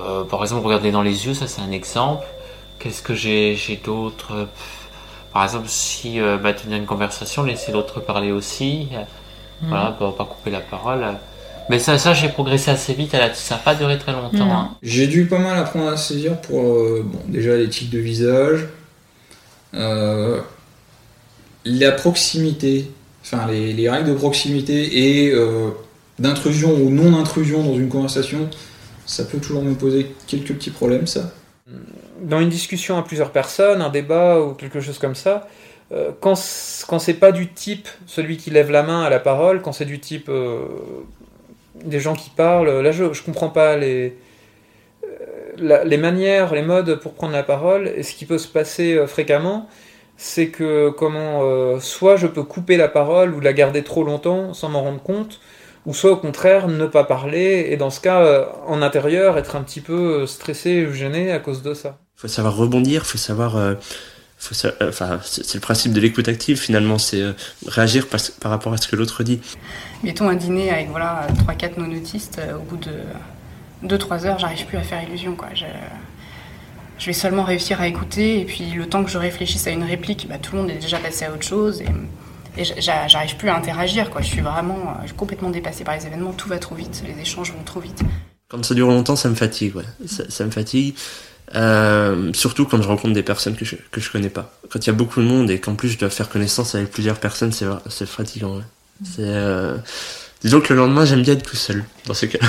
[0.00, 2.24] euh, par exemple, regarder dans les yeux, ça c'est un exemple.
[2.78, 4.44] Qu'est-ce que j'ai euh,
[5.32, 8.88] Par exemple, si euh, bah, tenir une conversation, laisser l'autre parler aussi.
[9.62, 9.68] Mhm.
[9.68, 11.04] Voilà, pas, pas couper la parole.
[11.70, 13.14] Mais ça, ça j'ai progressé assez vite.
[13.14, 14.50] Elle a- ça n'a pas duré très longtemps.
[14.50, 14.70] Hein.
[14.82, 18.66] J'ai dû pas mal apprendre à saisir pour euh, bon, déjà les tics de visage,
[19.74, 20.40] euh,
[21.64, 22.90] la proximité,
[23.24, 25.70] enfin les, les règles de proximité et euh,
[26.18, 28.48] d'intrusion ou non intrusion dans une conversation,
[29.06, 31.32] ça peut toujours me poser quelques petits problèmes ça.
[32.20, 35.48] dans une discussion à plusieurs personnes, un débat ou quelque chose comme ça,
[35.92, 39.72] euh, quand, c'est pas du type celui qui lève la main à la parole, quand
[39.72, 40.66] c'est du type euh,
[41.84, 44.16] des gens qui parlent, là je, je comprends pas les,
[45.04, 47.88] euh, les manières, les modes pour prendre la parole.
[47.88, 49.68] Et ce qui peut se passer fréquemment,
[50.16, 54.68] c'est que comment soit je peux couper la parole ou la garder trop longtemps sans
[54.68, 55.40] m'en rendre compte,
[55.86, 59.56] ou soit au contraire ne pas parler et dans ce cas euh, en intérieur être
[59.56, 61.98] un petit peu euh, stressé ou gêné à cause de ça.
[62.16, 63.74] faut savoir rebondir, faut savoir, euh,
[64.38, 67.32] faut sa- euh, enfin, c'est le principe de l'écoute active finalement, c'est euh,
[67.66, 69.40] réagir par, par rapport à ce que l'autre dit.
[70.04, 72.92] Mettons un dîner avec voilà 3-4 non-autistes, euh, au bout de
[73.96, 75.34] 2-3 heures, j'arrive plus à faire illusion.
[75.34, 75.48] Quoi.
[75.54, 75.64] Je,
[76.98, 79.82] je vais seulement réussir à écouter, et puis le temps que je réfléchisse à une
[79.82, 81.86] réplique, bah, tout le monde est déjà passé à autre chose, et,
[82.56, 84.10] et j'a- j'arrive plus à interagir.
[84.10, 84.20] Quoi.
[84.22, 87.52] Je suis vraiment euh, complètement dépassée par les événements, tout va trop vite, les échanges
[87.52, 88.00] vont trop vite.
[88.48, 89.84] Quand ça dure longtemps, ça me fatigue, ouais.
[90.06, 90.94] Ça, ça me fatigue.
[91.54, 94.52] Euh, surtout quand je rencontre des personnes que je, que je connais pas.
[94.70, 96.90] Quand il y a beaucoup de monde et qu'en plus je dois faire connaissance avec
[96.90, 98.56] plusieurs personnes, c'est c'est fatigant.
[98.56, 98.62] ouais.
[99.04, 99.76] C'est euh...
[100.42, 102.48] disons que le lendemain j'aime bien être tout seul dans ces cas-là.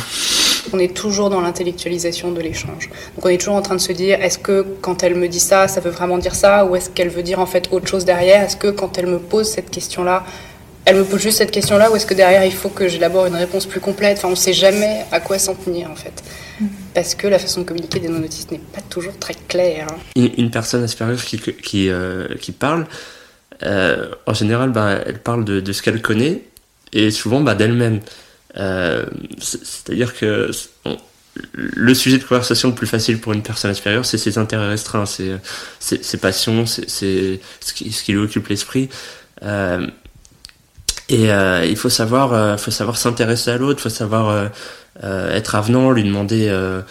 [0.71, 2.89] On est toujours dans l'intellectualisation de l'échange.
[3.15, 5.39] Donc on est toujours en train de se dire, est-ce que quand elle me dit
[5.39, 8.06] ça, ça veut vraiment dire ça, ou est-ce qu'elle veut dire en fait autre chose
[8.06, 8.43] derrière?
[8.43, 10.23] Est-ce que quand elle me pose cette question-là,
[10.86, 13.36] elle me pose juste cette question-là, ou est-ce que derrière il faut que j'élabore une
[13.36, 14.17] réponse plus complète?
[14.17, 16.23] Enfin, on ne sait jamais à quoi s'en tenir en fait.
[16.93, 19.88] Parce que la façon de communiquer des non-autistes n'est pas toujours très claire.
[19.89, 19.95] hein.
[20.15, 22.86] Une, une personne Asperger qui, qui, euh, qui parle,
[23.63, 26.41] euh, en général, bah, elle parle de, de ce qu'elle connaît
[26.91, 27.99] et souvent bah, d'elle-même.
[28.58, 29.06] Euh,
[29.39, 30.52] c'est- C'est-à-dire que
[30.86, 30.98] on-
[31.54, 35.08] le sujet de conversation le plus facile pour une personne Asperger, c'est ses intérêts restreints,
[35.08, 35.32] c'est
[35.80, 38.89] ses, ses passions, c'est ce qui, ce qui lui occupe l'esprit.
[39.42, 39.88] Euh,
[41.10, 44.48] et euh, il faut savoir, euh, faut savoir s'intéresser à l'autre, faut savoir euh,
[45.04, 46.82] euh, être avenant, lui demander, euh,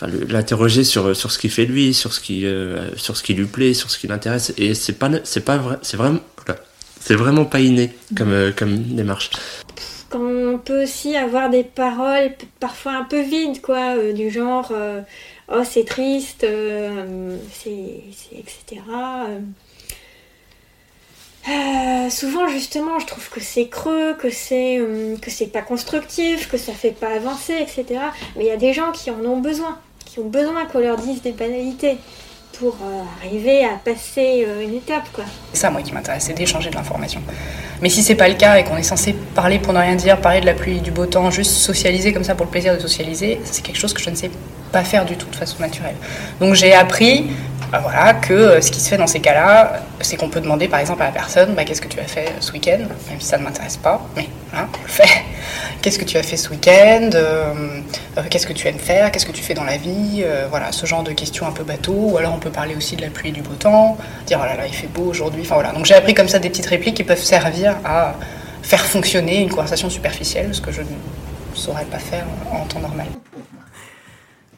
[0.00, 3.34] enfin l'interroger sur sur ce qu'il fait lui, sur ce qui euh, sur ce qui
[3.34, 4.54] lui plaît, sur ce qui l'intéresse.
[4.58, 6.20] Et c'est pas c'est pas vrai, c'est vraiment
[7.00, 9.30] c'est vraiment pas inné comme euh, comme démarche.
[10.14, 15.00] On peut aussi avoir des paroles parfois un peu vides, quoi, euh, du genre euh,
[15.52, 18.02] oh c'est triste, euh, c'est,
[18.36, 18.80] etc.
[22.10, 26.56] souvent justement je trouve que c'est creux, que c'est euh, que c'est pas constructif, que
[26.56, 28.00] ça fait pas avancer, etc.
[28.36, 30.96] Mais il y a des gens qui en ont besoin, qui ont besoin qu'on leur
[30.96, 31.96] dise des banalités
[32.68, 35.08] euh, arriver à passer euh, une étape.
[35.52, 37.20] C'est ça, moi, qui m'intéresse, c'est d'échanger de l'information.
[37.80, 40.20] Mais si c'est pas le cas et qu'on est censé parler pour ne rien dire,
[40.20, 42.80] parler de la pluie, du beau temps, juste socialiser comme ça pour le plaisir de
[42.80, 44.30] socialiser, c'est quelque chose que je ne sais
[44.70, 45.96] pas faire du tout de façon naturelle.
[46.40, 47.26] Donc j'ai appris
[47.80, 50.80] voilà, que euh, ce qui se fait dans ces cas-là, c'est qu'on peut demander par
[50.80, 53.38] exemple à la personne bah, qu'est-ce que tu as fait ce week-end, même si ça
[53.38, 55.08] ne m'intéresse pas, mais voilà, on le fait.
[55.82, 57.80] Qu'est-ce que tu as fait ce week-end euh,
[58.16, 60.86] euh, Qu'est-ce que tu aimes faire Qu'est-ce que tu fais dans la vie Voilà, ce
[60.86, 61.92] genre de questions un peu bateau.
[61.92, 64.46] Ou alors on peut parler aussi de la pluie et du beau temps, dire oh
[64.46, 65.42] là là, il fait beau aujourd'hui.
[65.42, 65.72] Enfin voilà.
[65.72, 68.14] Donc j'ai appris comme ça des petites répliques qui peuvent servir à
[68.62, 70.86] faire fonctionner une conversation superficielle, ce que je ne
[71.54, 73.06] saurais pas faire en temps normal.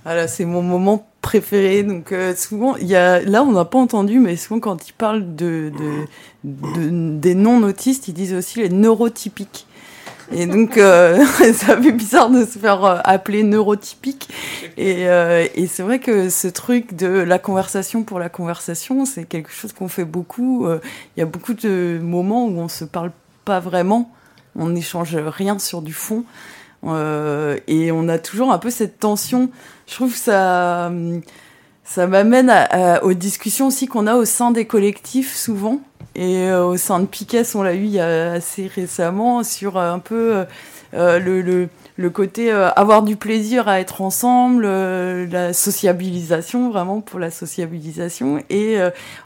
[0.05, 1.83] Voilà, c'est mon moment préféré.
[1.83, 4.93] Donc euh, souvent, il y a, là on n'a pas entendu, mais souvent quand ils
[4.93, 5.73] parlent de,
[6.45, 9.67] de, des non-autistes, ils disent aussi les neurotypiques.
[10.33, 14.29] Et donc, euh, ça fait bizarre de se faire euh, appeler neurotypique.
[14.77, 19.51] Et, et c'est vrai que ce truc de la conversation pour la conversation, c'est quelque
[19.51, 20.67] chose qu'on fait beaucoup.
[21.17, 23.13] Il y a beaucoup de moments où on se parle
[23.45, 24.11] pas vraiment,
[24.57, 26.25] on n'échange rien sur du fond.
[26.87, 29.51] Et on a toujours un peu cette tension
[29.87, 30.91] je trouve que ça,
[31.85, 32.53] ça m'amène
[33.03, 35.81] aux discussions aussi qu'on a au sein des collectifs souvent.
[36.17, 40.45] Et euh, au sein de Piquet, on l'a eu assez récemment sur euh, un peu
[40.95, 48.43] euh, le, côté avoir du plaisir à être ensemble, la sociabilisation, vraiment pour la sociabilisation.
[48.49, 48.79] Et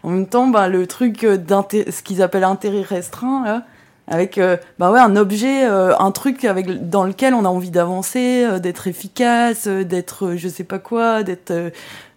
[0.03, 3.63] en même temps, bah, le truc, ce qu'ils appellent intérêt restreint, là,
[4.11, 7.71] avec euh, bah ouais un objet euh, un truc avec dans lequel on a envie
[7.71, 11.53] d'avancer euh, d'être efficace d'être je sais pas quoi d'être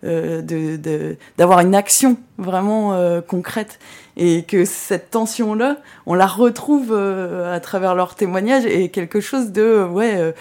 [0.04, 3.77] de d'avoir une action vraiment concrète.
[4.17, 9.51] Et que cette tension là on la retrouve à travers leurs témoignages et quelque chose
[9.51, 10.34] de ouais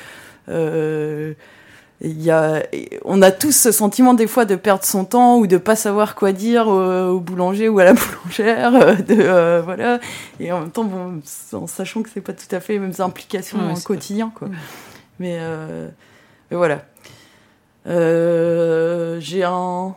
[2.03, 2.63] il y a,
[3.05, 6.15] on a tous ce sentiment des fois de perdre son temps ou de pas savoir
[6.15, 7.93] quoi dire au, boulanger ou à la
[8.25, 10.01] boulangère, euh, de euh, voilà.
[10.39, 11.21] Et en même temps, bon,
[11.53, 14.49] en sachant que c'est pas tout à fait les mêmes implications au quotidien, quoi.
[15.19, 15.89] Mais, euh,
[16.51, 16.87] mais voilà.
[17.85, 19.95] J'ai un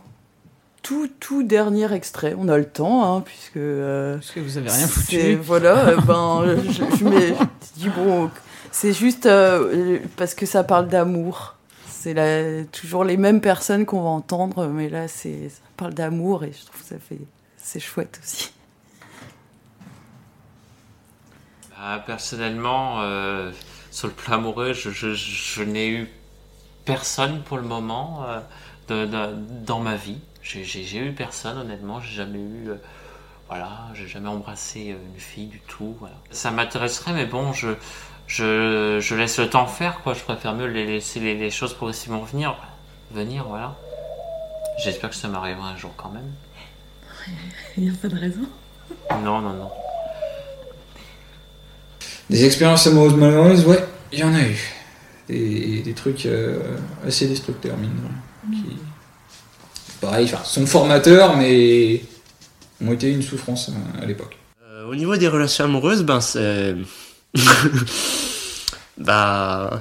[0.81, 2.35] tout tout dernier extrait.
[2.37, 3.53] On a le temps, hein, puisque.
[3.53, 5.35] Parce que vous avez rien foutu.
[5.35, 5.95] Voilà.
[6.05, 7.33] ben, je, je, je
[7.77, 8.29] dis bon,
[8.73, 9.29] c'est juste
[10.17, 11.55] parce que ça parle d'amour
[12.03, 16.51] c'est toujours les mêmes personnes qu'on va entendre, mais là, c'est, ça parle d'amour et
[16.51, 17.19] je trouve que ça fait,
[17.55, 18.51] c'est chouette aussi.
[21.77, 23.51] Bah, personnellement, euh,
[23.89, 26.09] sur le plan amoureux, je, n'ai eu
[26.83, 28.25] personne pour le moment
[28.89, 29.25] euh,
[29.65, 30.19] dans ma vie.
[30.41, 32.01] J'ai, eu personne, honnêtement.
[32.01, 32.69] J'ai jamais eu.
[32.69, 32.75] Euh,
[33.47, 35.95] voilà, j'ai jamais embrassé une fille du tout.
[36.31, 37.69] Ça m'intéresserait, mais bon, je
[38.33, 40.15] je, je, laisse le temps faire, quoi.
[40.15, 42.55] Je préfère mieux les laisser les, choses progressivement venir,
[43.11, 43.75] venir, voilà.
[44.83, 46.31] J'espère que ça m'arrivera un jour quand même.
[47.77, 48.41] Il n'y a pas de raison.
[49.23, 49.69] Non, non, non.
[52.31, 54.57] Des expériences amoureuses malheureuses, ouais, il y en a eu.
[55.27, 57.91] Des, des trucs euh, assez destructeurs, mine.
[58.51, 58.77] Qui,
[60.01, 62.01] pareil, enfin, sont formateurs, mais
[62.83, 64.37] ont été une souffrance euh, à, l'époque.
[64.63, 66.75] Euh, au niveau des relations amoureuses, ben c'est
[68.97, 69.79] bah,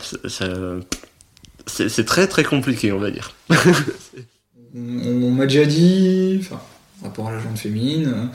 [1.67, 3.35] c'est très très compliqué, on va dire.
[4.75, 6.61] on, m'a déjà dit, enfin,
[7.03, 8.31] rapport à la jante féminine,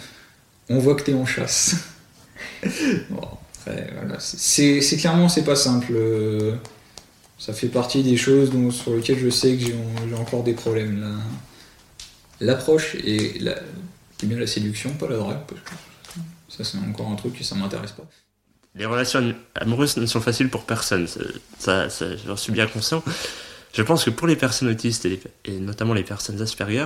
[0.70, 1.76] on voit que t'es en chasse.
[3.64, 5.94] voilà, c'est clairement c'est pas simple.
[7.40, 11.20] Ça fait partie des choses dont, sur lesquelles je sais que j'ai encore des problèmes.
[12.40, 13.56] L'approche et la,
[14.24, 15.62] bien la séduction, pas la drague, parce
[16.58, 18.08] que ça c'est encore un truc que ça m'intéresse pas
[18.78, 21.08] les relations amoureuses ne sont faciles pour personne.
[21.58, 21.88] Ça,
[22.26, 23.04] j'en suis bien conscient.
[23.74, 25.20] Je pense que pour les personnes autistes et,
[25.60, 26.86] notamment les personnes Asperger,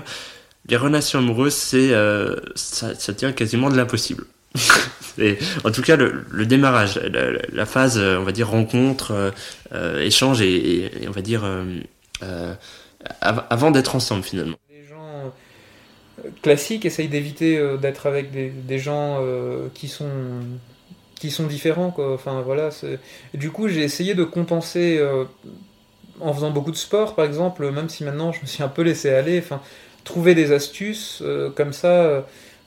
[0.67, 4.25] les relations amoureuses, c'est, euh, ça, tient quasiment de l'impossible.
[5.63, 6.99] en tout cas, le, démarrage,
[7.51, 9.34] la, phase, euh, on va dire, rencontre,
[9.73, 11.43] euh, échange et, on va dire,
[13.21, 14.58] avant d'être ensemble finalement.
[14.69, 15.34] Les gens
[16.41, 19.19] classiques essayent d'éviter d'être avec des gens
[19.73, 20.10] qui sont
[21.21, 21.91] qui sont différents.
[21.91, 22.13] Quoi.
[22.13, 22.69] Enfin, voilà,
[23.36, 25.25] du coup, j'ai essayé de compenser euh,
[26.19, 28.81] en faisant beaucoup de sport, par exemple, même si maintenant je me suis un peu
[28.81, 29.38] laissé aller.
[29.38, 29.62] Enfin,
[30.03, 32.21] trouver des astuces euh, comme ça, euh,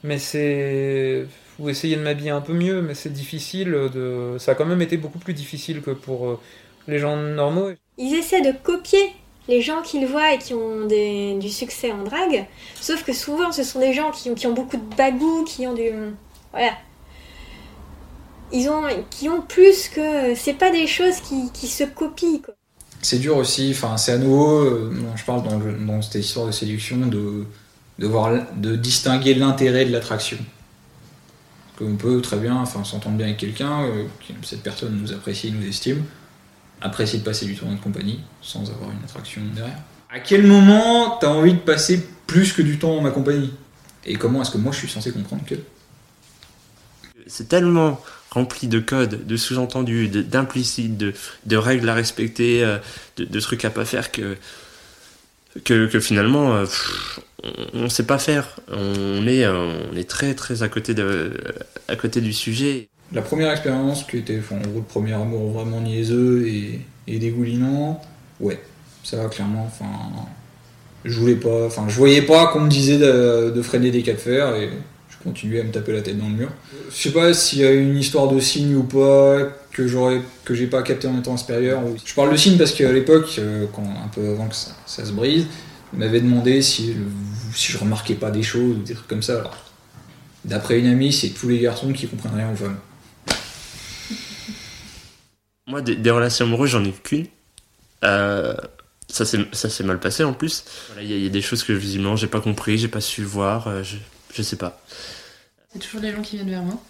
[0.04, 1.26] mais c'est.
[1.58, 3.70] Ou essayer de m'habiller un peu mieux, mais c'est difficile.
[3.70, 4.36] De...
[4.38, 6.40] Ça a quand même été beaucoup plus difficile que pour
[6.88, 7.70] les gens normaux.
[7.96, 9.12] Ils essaient de copier
[9.46, 12.46] les gens qu'ils voient et qui ont des, du succès en drague,
[12.80, 15.74] sauf que souvent ce sont des gens qui, qui ont beaucoup de bagou, qui ont
[15.74, 15.90] du.
[16.50, 16.72] Voilà,
[18.52, 20.34] ils ont, qui ont plus que.
[20.34, 22.40] C'est pas des choses qui, qui se copient.
[23.02, 26.52] C'est dur aussi, enfin, c'est à nouveau, euh, je parle dans, dans, cette histoire de
[26.52, 27.44] séduction, de,
[27.98, 30.38] de, voir, de distinguer l'intérêt de l'attraction.
[31.78, 34.04] Qu'on peut très bien enfin, s'entendre bien avec quelqu'un, euh,
[34.42, 36.02] cette personne nous apprécie, nous estime,
[36.80, 39.76] apprécie de passer du temps en compagnie, sans avoir une attraction derrière.
[40.08, 43.52] À quel moment t'as envie de passer plus que du temps en ma compagnie?
[44.06, 45.56] Et comment est-ce que moi je suis censé comprendre que?
[47.26, 48.00] C'est tellement
[48.34, 52.78] rempli de codes, de sous-entendus, d'implicites, de, règles à respecter, euh,
[53.16, 54.36] de, trucs à pas faire que,
[55.64, 56.66] que, finalement, euh,
[57.72, 58.56] on ne sait pas faire.
[58.68, 61.32] On est, euh, on est très très à côté, de,
[61.88, 62.88] à côté du sujet.
[63.12, 68.02] La première expérience qui était en gros le premier amour vraiment niaiseux et, dégoulinant,
[68.40, 68.60] ouais,
[69.04, 69.86] ça clairement, enfin,
[71.04, 74.18] je voulais pas, enfin, je voyais pas qu'on me disait de, freiner des cas de
[74.18, 74.54] fer
[75.24, 76.50] je continuais à me taper la tête dans le mur.
[76.90, 79.38] Je sais pas s'il y a une histoire de signe ou pas
[79.72, 81.80] que j'aurais, que j'ai pas capté en étant supérieur.
[82.04, 85.04] Je parle de signe parce qu'à l'époque, euh, quand, un peu avant que ça, ça
[85.04, 85.46] se brise,
[85.92, 87.06] il m'avait demandé si, le-
[87.54, 89.38] si je remarquais pas des choses ou des trucs comme ça.
[89.38, 89.56] Alors,
[90.44, 92.76] d'après une amie, c'est tous les garçons qui comprennent rien aux femmes.
[95.66, 97.26] Moi, des, des relations amoureuses, j'en ai qu'une.
[98.04, 98.54] Euh,
[99.08, 100.64] ça s'est mal passé en plus.
[100.88, 102.88] Voilà, Il y, a- il y a des choses que visiblement j'ai pas compris, j'ai
[102.88, 103.96] pas su voir, euh, je,
[104.34, 104.82] je sais pas.
[105.74, 106.80] C'est toujours les gens qui viennent vers moi.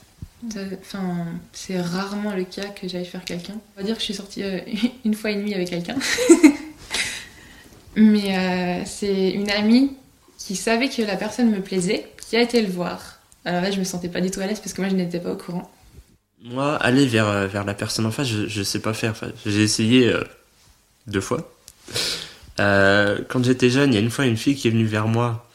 [0.53, 3.55] C'est- Enfin, c'est rarement le cas que j'aille faire quelqu'un.
[3.77, 4.61] On va dire que je suis sortie euh,
[5.05, 5.97] une fois et demie avec quelqu'un.
[7.97, 9.93] Mais euh, c'est une amie
[10.39, 13.21] qui savait que la personne me plaisait, qui a été le voir.
[13.45, 15.21] Alors là, je me sentais pas du tout à l'aise parce que moi, je n'étais
[15.21, 15.71] pas au courant.
[16.43, 19.13] Moi, aller vers, euh, vers la personne en face, je, je sais pas faire.
[19.13, 20.23] Enfin, j'ai essayé euh,
[21.07, 21.51] deux fois.
[22.61, 25.09] Euh, quand j'étais jeune, il y a une fois une fille qui est venue vers
[25.09, 25.51] moi.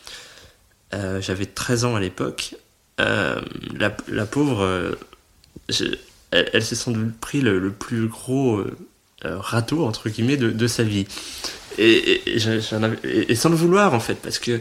[0.94, 2.56] Euh, J'avais 13 ans à l'époque.
[3.00, 3.42] Euh,
[3.78, 4.96] la, pauvre, euh,
[6.32, 8.68] elle, s'est sans doute pris le, plus gros euh,
[9.24, 11.08] râteau, entre guillemets, de, sa vie.
[11.78, 14.60] Et, sans le vouloir, en fait, parce que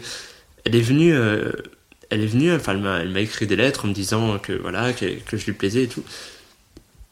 [0.64, 1.14] elle est venue,
[2.10, 5.06] elle est venue, enfin, elle m'a, écrit des lettres en me disant que voilà, que,
[5.20, 6.04] que je lui plaisais et tout.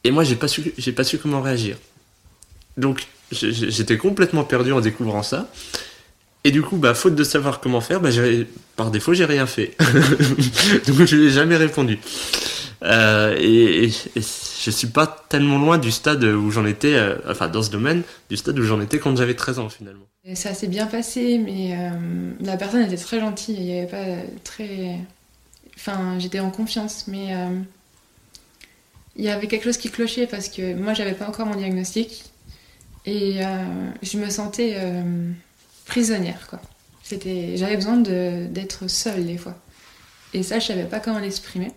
[0.05, 1.77] Et moi, j'ai pas pas su comment réagir.
[2.77, 5.51] Donc, j'étais complètement perdu en découvrant ça.
[6.47, 8.11] Et du coup, bah, faute de savoir comment faire, bah,
[8.77, 9.75] par défaut, j'ai rien fait.
[10.87, 11.99] Donc, je lui ai jamais répondu.
[12.85, 14.21] Euh, et, et- et
[14.63, 18.03] je suis pas tellement loin du stade où j'en étais, euh, enfin, dans ce domaine,
[18.31, 20.05] du stade où j'en étais quand j'avais 13 ans, finalement.
[20.35, 21.91] Ça s'est bien passé, mais euh,
[22.41, 23.57] la personne était très gentille.
[23.59, 24.05] Il y avait pas
[24.45, 24.99] très.
[25.77, 27.35] Enfin, j'étais en confiance, mais
[29.17, 32.25] il y avait quelque chose qui clochait parce que moi, j'avais pas encore mon diagnostic
[33.05, 33.41] et
[34.03, 34.77] je me sentais
[35.87, 36.61] prisonnière, quoi.
[37.03, 39.55] C'était, j'avais besoin d'être seule des fois.
[40.35, 41.71] Et ça, je savais pas comment l'exprimer.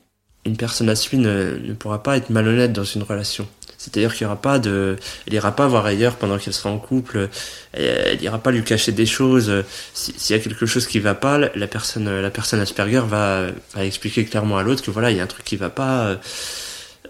[0.46, 3.48] une personne à suivre ne, ne pourra pas être malhonnête dans une relation.
[3.78, 4.98] C'est-à-dire qu'il y aura pas de,
[5.28, 7.30] elle ira pas voir ailleurs pendant qu'elle sera en couple.
[7.74, 9.64] Elle, elle ira pas lui cacher des choses.
[9.94, 13.48] Si- S'il y a quelque chose qui va pas, la personne, la personne Asperger va,
[13.76, 16.18] va expliquer clairement à l'autre que voilà, il y a un truc qui va pas.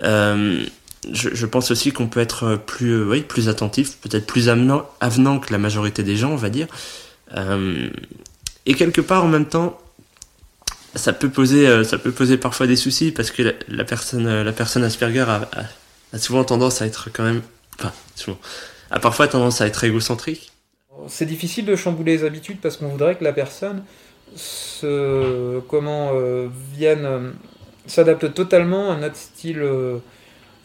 [0.03, 0.65] Euh,
[1.11, 5.39] je, pense aussi qu'on peut être plus, euh, oui, plus attentif, peut-être plus avenant, avenant
[5.39, 6.67] que la majorité des gens, on va dire.
[7.35, 7.89] Euh,
[8.65, 9.79] et quelque part, en même temps,
[10.95, 14.43] ça peut poser, euh, ça peut poser parfois des soucis parce que la, personne, euh,
[14.43, 17.41] la personne Asperger a, souvent tendance à être quand même,
[17.79, 18.39] enfin, souvent,
[18.91, 20.51] a parfois tendance à être égocentrique.
[21.07, 23.83] C'est difficile de chambouler les habitudes parce qu'on voudrait que la personne
[24.35, 27.31] se, comment, euh, vienne, euh,
[27.87, 29.97] s'adapte totalement à notre style euh,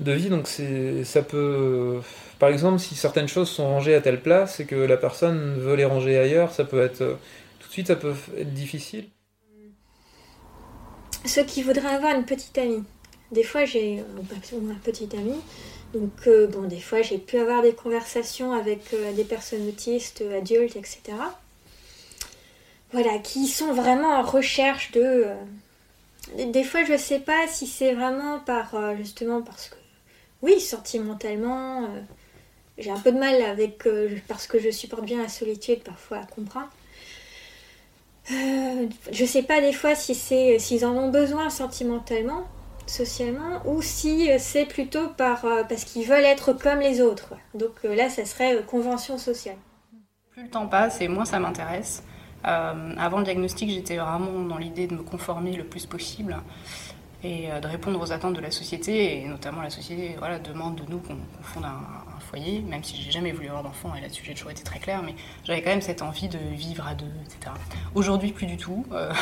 [0.01, 0.29] de vie.
[0.29, 0.49] Donc
[1.05, 2.01] ça peut,
[2.39, 5.75] par exemple, si certaines choses sont rangées à telle place et que la personne veut
[5.75, 7.19] les ranger ailleurs, ça peut être,
[7.61, 9.07] tout de suite, ça peut être difficile.
[11.27, 12.85] Ceux qui voudraient avoir une petite amie.
[13.33, 15.35] Des fois, j'ai euh, un petit ami.
[15.95, 20.23] Donc, euh, bon, des fois, j'ai pu avoir des conversations avec euh, des personnes autistes,
[20.37, 21.01] adultes, etc.
[22.93, 25.27] Voilà, qui sont vraiment en recherche de.
[26.37, 28.75] des- fois, je sais pas si c'est vraiment par.
[28.97, 29.77] justement parce que.
[30.45, 31.85] Oui, sentimentalement.
[31.85, 32.01] euh,
[32.79, 33.87] j'ai un peu de mal avec.
[33.87, 36.69] euh, parce que je supporte bien la solitude, parfois, à comprendre.
[38.31, 42.45] Euh, je sais pas des fois si c'est s'ils en ont besoin sentimentalement,
[42.87, 47.35] socialement, ou si c'est plutôt par parce qu'ils veulent être comme les autres.
[47.55, 49.57] Donc là, ça serait convention sociale.
[50.31, 52.03] Plus le temps passe et moins ça m'intéresse.
[52.43, 56.37] Avant le diagnostic, j'étais vraiment dans l'idée de me conformer le plus possible
[57.25, 60.77] et euh, de répondre aux attentes de la société, et notamment la société voilà, demande
[60.77, 61.81] de nous qu'on fonde un,
[62.21, 65.03] foyer, même si j'ai jamais voulu avoir d'enfant, et là-dessus j'ai toujours été très claire,
[65.03, 65.15] mais
[65.45, 67.55] j'avais quand même cette envie de vivre à deux, etc.
[67.95, 68.87] Aujourd'hui, plus du tout.
[68.93, 69.13] Euh,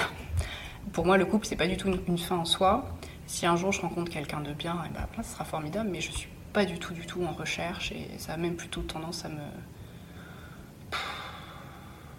[0.92, 2.96] pour moi, le couple, c'est pas du tout une, fin en soi.
[3.26, 6.10] Si un jour je rencontre quelqu'un de bien, eh ben, ce sera formidable, mais je
[6.12, 9.28] suis pas du tout, du tout en recherche, et ça a même plutôt tendance à
[9.28, 9.42] me,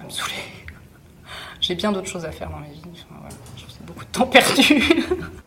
[0.02, 0.36] à me saouler.
[1.62, 2.82] J'ai bien d'autres choses à faire dans ma vie.
[3.10, 3.36] Enfin,
[3.70, 4.82] c'est beaucoup de temps perdu.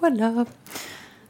[0.00, 0.44] Voilà.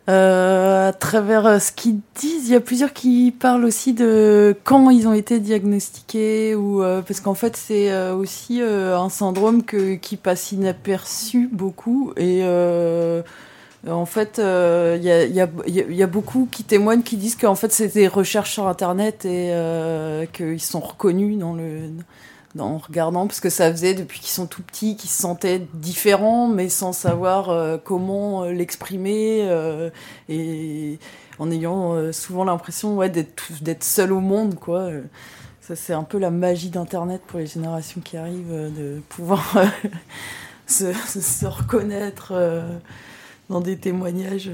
[0.09, 4.57] Euh, à travers euh, ce qu'ils disent, il y a plusieurs qui parlent aussi de
[4.65, 10.17] quand ils ont été diagnostiqués ou euh, parce qu'en fait c'est aussi un syndrome qui
[10.17, 12.43] passe inaperçu beaucoup et
[13.87, 17.93] en fait il y, a, y, a, beaucoup qui témoignent qui disent qu'en fait c'est
[17.93, 19.53] des recherches sur internet et
[20.33, 21.91] qu'ils sont reconnus dans le
[22.61, 26.49] en regardant parce que ça faisait depuis qu'ils sont tout petits qu'ils se sentaient différents
[26.49, 29.91] mais sans savoir euh, comment euh, l'exprimer euh,
[30.29, 30.99] et
[31.39, 34.91] en ayant souvent l'impression ouais, d'être seul au monde quoi.
[35.61, 39.55] Ça c'est un peu la magie d'internet pour les générations qui arrivent de pouvoir
[40.67, 42.33] se, reconnaître
[43.49, 44.51] dans des témoignages.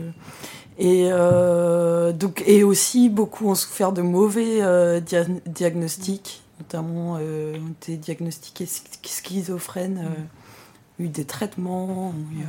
[0.78, 7.96] Et donc et aussi beaucoup ont souffert de mauvais dia- diagnostics notamment euh, ont été
[7.96, 12.46] diagnostiqués sch- schizophrènes euh, eu des traitements eu, euh,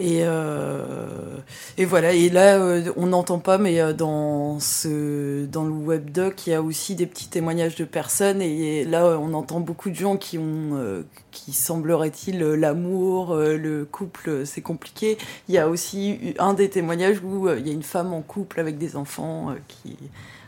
[0.00, 1.36] et, euh,
[1.78, 2.58] et voilà, et là,
[2.96, 7.28] on n'entend pas, mais dans, ce, dans le webdoc, il y a aussi des petits
[7.28, 12.40] témoignages de personnes, et là, euh, on entend beaucoup de gens qui ont, qui semblerait-il,
[12.40, 15.16] l'amour, le couple, c'est compliqué.
[15.48, 18.58] Il y a aussi un des témoignages où il y a une femme en couple
[18.58, 19.96] avec des enfants qui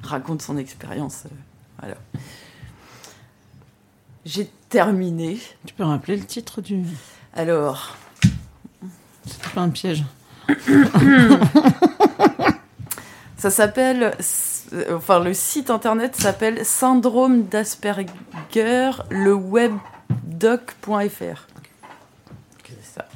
[0.02, 1.22] raconte son expérience.
[1.78, 1.96] voilà.
[4.27, 5.39] J'ai terminé.
[5.64, 6.83] Tu peux rappeler le titre du.
[7.33, 7.97] Alors.
[9.24, 10.05] C'était pas un piège.
[13.37, 14.16] Ça s'appelle,
[14.91, 19.79] enfin le site internet s'appelle Syndrome d'Asperger, le webdoc.fr.
[22.64, 23.07] C'est ça.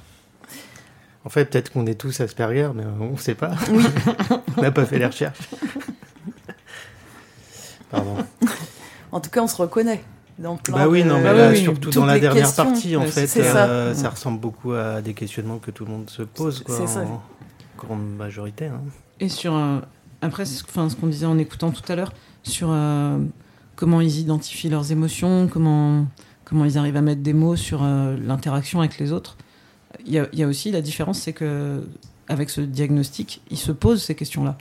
[1.25, 3.55] En fait, peut-être qu'on est tous Asperger, mais on ne sait pas.
[3.71, 3.85] Oui.
[4.57, 5.49] on n'a pas fait les recherches.
[7.91, 8.19] Pardon.
[9.11, 10.05] En tout cas, on se reconnaît
[10.41, 11.63] dans plein Bah oui, de- non, mais Bah là, oui, oui.
[11.63, 12.65] surtout dans la dernière questions.
[12.65, 13.67] partie, en fait, ça.
[13.69, 17.03] euh, ça ressemble beaucoup à des questionnements que tout le monde se pose, quoi, ça.
[17.03, 17.23] en
[17.79, 18.67] grande majorité.
[18.67, 18.81] hein.
[19.21, 19.55] Et sur.
[19.55, 19.79] euh,
[20.23, 22.13] après, ce, enfin, ce qu'on disait en écoutant tout à l'heure,
[22.43, 23.19] sur euh,
[23.77, 26.07] comment ils identifient leurs émotions, comment,
[26.45, 29.37] comment ils arrivent à mettre des mots sur euh, l'interaction avec les autres.
[30.07, 31.83] Il y y a aussi la différence, c'est que
[32.29, 34.57] avec ce diagnostic, ils se posent ces questions-là.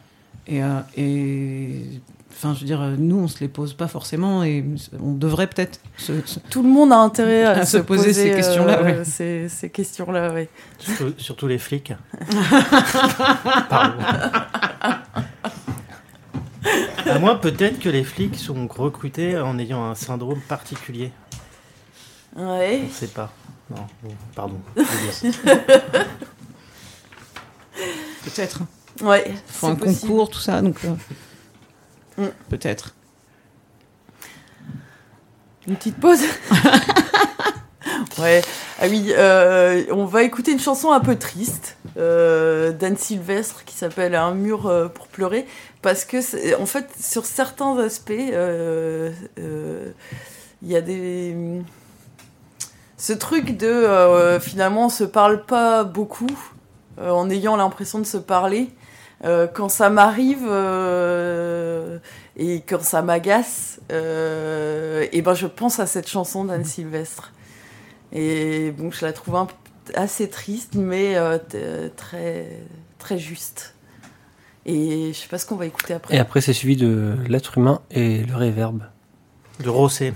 [0.52, 4.44] Et, euh, et enfin, je veux dire, euh, nous, on se les pose pas forcément,
[4.44, 4.66] et
[5.00, 8.32] on devrait peut-être se, se- Tout le monde a intérêt à, À se poser ces
[8.32, 9.06] euh, questions-là, ouais.
[9.06, 10.50] ces, ces questions-là, ouais.
[10.80, 11.94] Surtout, surtout les flics.
[13.70, 14.04] Pardon.
[17.06, 21.12] À moins peut-être que les flics sont recrutés en ayant un syndrome particulier.
[22.36, 22.80] Ouais.
[22.84, 23.32] On ne sait pas.
[23.70, 24.60] Non, bon, pardon.
[28.24, 28.60] Peut-être.
[29.02, 29.34] Ouais.
[29.48, 30.02] faut un possible.
[30.12, 30.90] concours, tout ça, donc euh,
[32.18, 32.28] Mm.
[32.50, 32.96] peut-être.
[35.68, 36.20] Une petite pause
[38.20, 38.42] Ouais.
[38.82, 43.76] Ah oui, euh, on va écouter une chanson un peu triste euh, d'Anne Sylvestre qui
[43.76, 45.46] s'appelle Un mur pour pleurer
[45.82, 46.18] parce que
[46.62, 51.36] en fait sur certains aspects euh, il y a des
[52.98, 56.28] ce truc de finalement on se parle pas beaucoup
[57.02, 58.70] en ayant l'impression de se parler
[59.26, 62.00] Euh, quand ça m'arrive euh,
[62.38, 67.34] et quand ça m'agace, euh, et ben je pense à cette chanson d'Anne Sylvestre.
[68.14, 69.48] Et bon, je la trouve un
[69.94, 71.38] assez triste, mais euh,
[71.96, 72.48] très
[72.98, 73.76] très juste.
[74.66, 76.16] Et je sais pas ce qu'on va écouter après.
[76.16, 78.84] Et après, c'est suivi de l'être humain et le réverbe.
[79.60, 80.14] De Rosset.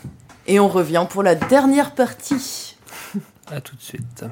[0.47, 2.77] Et on revient pour la dernière partie.
[3.47, 4.25] À tout de suite.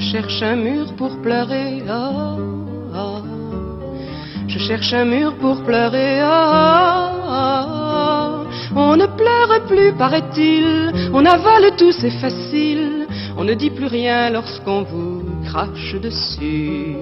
[0.00, 1.82] Cherche un mur pour pleurer.
[1.88, 2.36] ah,
[2.94, 3.22] ah.
[4.48, 6.20] Je cherche un mur pour pleurer.
[6.20, 8.44] ah, ah.
[8.74, 10.92] On ne pleure plus, paraît-il.
[11.12, 13.06] On avale tout, c'est facile.
[13.36, 16.96] On ne dit plus rien lorsqu'on vous crache dessus.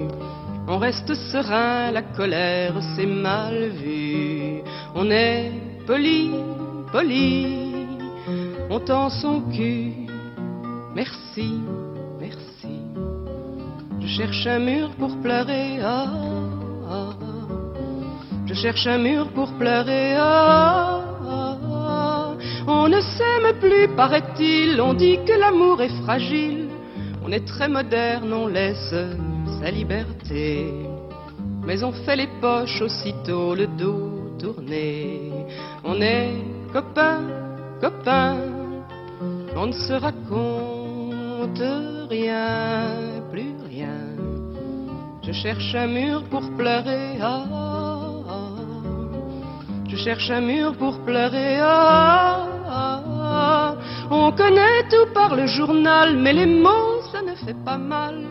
[0.67, 4.61] On reste serein, la colère c'est mal vu.
[4.95, 5.51] On est
[5.87, 6.31] poli,
[6.91, 7.87] poli.
[8.69, 9.93] On tend son cul.
[10.93, 11.53] Merci.
[14.09, 15.79] Je cherche un mur pour pleurer.
[15.83, 16.07] ah,
[16.89, 17.09] ah.
[18.47, 20.15] Je cherche un mur pour pleurer.
[20.17, 22.33] ah, ah.
[22.67, 24.81] On ne s'aime plus, paraît-il.
[24.81, 26.69] On dit que l'amour est fragile.
[27.23, 28.95] On est très moderne, on laisse
[29.59, 30.73] sa liberté.
[31.63, 35.31] Mais on fait les poches aussitôt le dos tourné.
[35.83, 36.33] On est
[36.73, 37.27] copains,
[37.79, 38.37] copains.
[39.55, 41.61] On ne se raconte
[42.09, 43.18] rien.
[45.23, 47.17] Je cherche un mur pour pleurer.
[47.21, 47.45] ah,
[48.29, 48.49] ah.
[49.87, 51.57] Je cherche un mur pour pleurer.
[51.61, 53.75] ah, ah.
[54.11, 58.25] On On connaît tout par le journal, mais les mots, ça ne fait pas mal.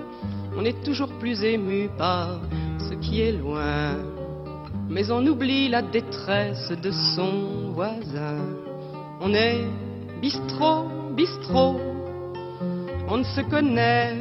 [0.57, 2.41] On est toujours plus ému par
[2.78, 3.97] ce qui est loin.
[4.89, 8.39] Mais on oublie la détresse de son voisin.
[9.20, 9.64] On est
[10.22, 10.86] bistrot,
[11.16, 11.80] bistrot.
[13.09, 14.16] On ne se connaît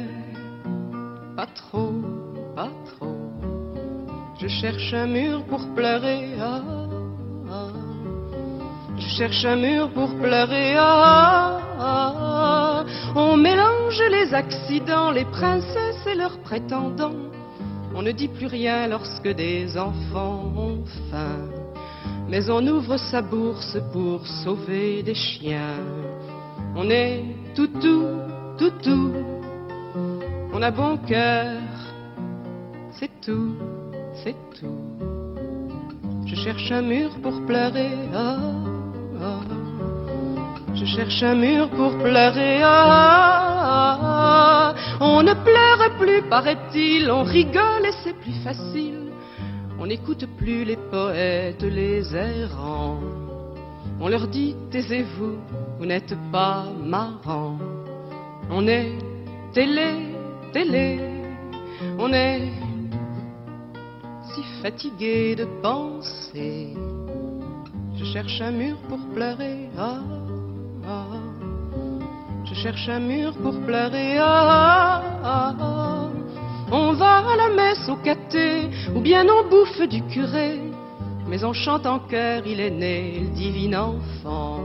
[1.36, 2.17] pas trop.
[4.48, 6.30] Je cherche un mur pour pleurer.
[6.40, 6.62] ah,
[7.50, 7.68] ah.
[8.96, 10.74] Je cherche un mur pour pleurer.
[10.78, 12.84] ah, ah.
[13.14, 17.12] On mélange les accidents, les princesses et leurs prétendants.
[17.94, 21.40] On ne dit plus rien lorsque des enfants ont faim.
[22.30, 25.76] Mais on ouvre sa bourse pour sauver des chiens.
[26.74, 27.22] On est
[27.54, 28.02] toutou,
[28.56, 29.12] toutou.
[30.54, 31.58] On a bon cœur.
[32.92, 33.54] C'est tout,
[34.22, 34.80] c'est tout.
[36.26, 37.90] Je cherche un mur pour pleurer.
[38.14, 38.36] ah,
[39.22, 39.40] ah.
[40.74, 42.60] Je cherche un mur pour pleurer.
[42.62, 44.74] ah.
[45.00, 47.10] On ne pleure plus, paraît-il.
[47.10, 49.12] On rigole et c'est plus facile.
[49.80, 52.98] On n'écoute plus les poètes, les errants.
[54.00, 55.38] On leur dit taisez-vous,
[55.78, 57.56] vous n'êtes pas marrant.
[58.50, 58.92] On est
[59.52, 60.14] télé,
[60.52, 60.98] télé.
[61.98, 62.50] On est
[64.62, 66.74] fatigué de penser.
[67.96, 69.68] Je cherche un mur pour pleurer.
[69.78, 70.00] Ah,
[70.86, 71.06] ah.
[72.44, 74.18] Je cherche un mur pour pleurer.
[74.18, 76.08] Ah, ah, ah.
[76.70, 80.60] On va à la messe au caté, ou bien on bouffe du curé.
[81.26, 84.60] Mais on chante en chœur, il est né, le divin enfant.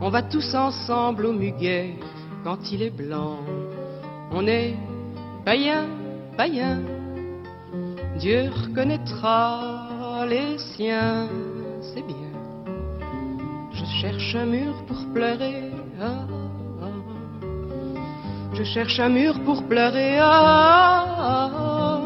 [0.00, 1.96] On va tous ensemble au muguet
[2.44, 3.38] quand il est blanc.
[4.30, 4.74] On est
[5.44, 5.86] païen,
[6.36, 6.97] païen.
[8.18, 11.28] Dieu reconnaîtra les siens,
[11.80, 12.32] c'est bien.
[13.72, 15.70] Je cherche un mur pour pleurer.
[16.00, 16.26] ah,
[16.82, 17.46] ah.
[18.54, 20.18] Je cherche un mur pour pleurer.
[20.18, 22.00] ah, ah.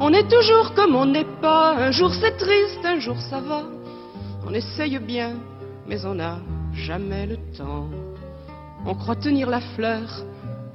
[0.00, 1.74] On est toujours comme on n'est pas.
[1.76, 3.62] Un jour c'est triste, un jour ça va.
[4.46, 5.34] On essaye bien,
[5.88, 6.38] mais on n'a
[6.72, 7.88] jamais le temps.
[8.86, 10.24] On croit tenir la fleur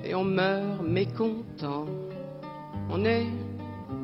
[0.04, 1.86] et on meurt mécontent.
[2.90, 3.28] On est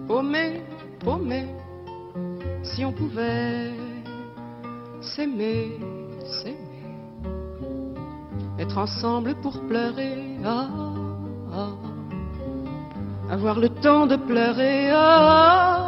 [0.08, 0.64] paumé,
[1.00, 1.48] paumé.
[2.64, 3.72] Si on pouvait
[5.02, 5.80] s'aimer,
[6.24, 6.58] s'aimer.
[8.60, 10.38] Être ensemble pour pleurer.
[10.46, 10.68] Ah,
[11.52, 11.72] ah.
[13.30, 14.90] Avoir le temps de pleurer.
[14.92, 15.84] Ah.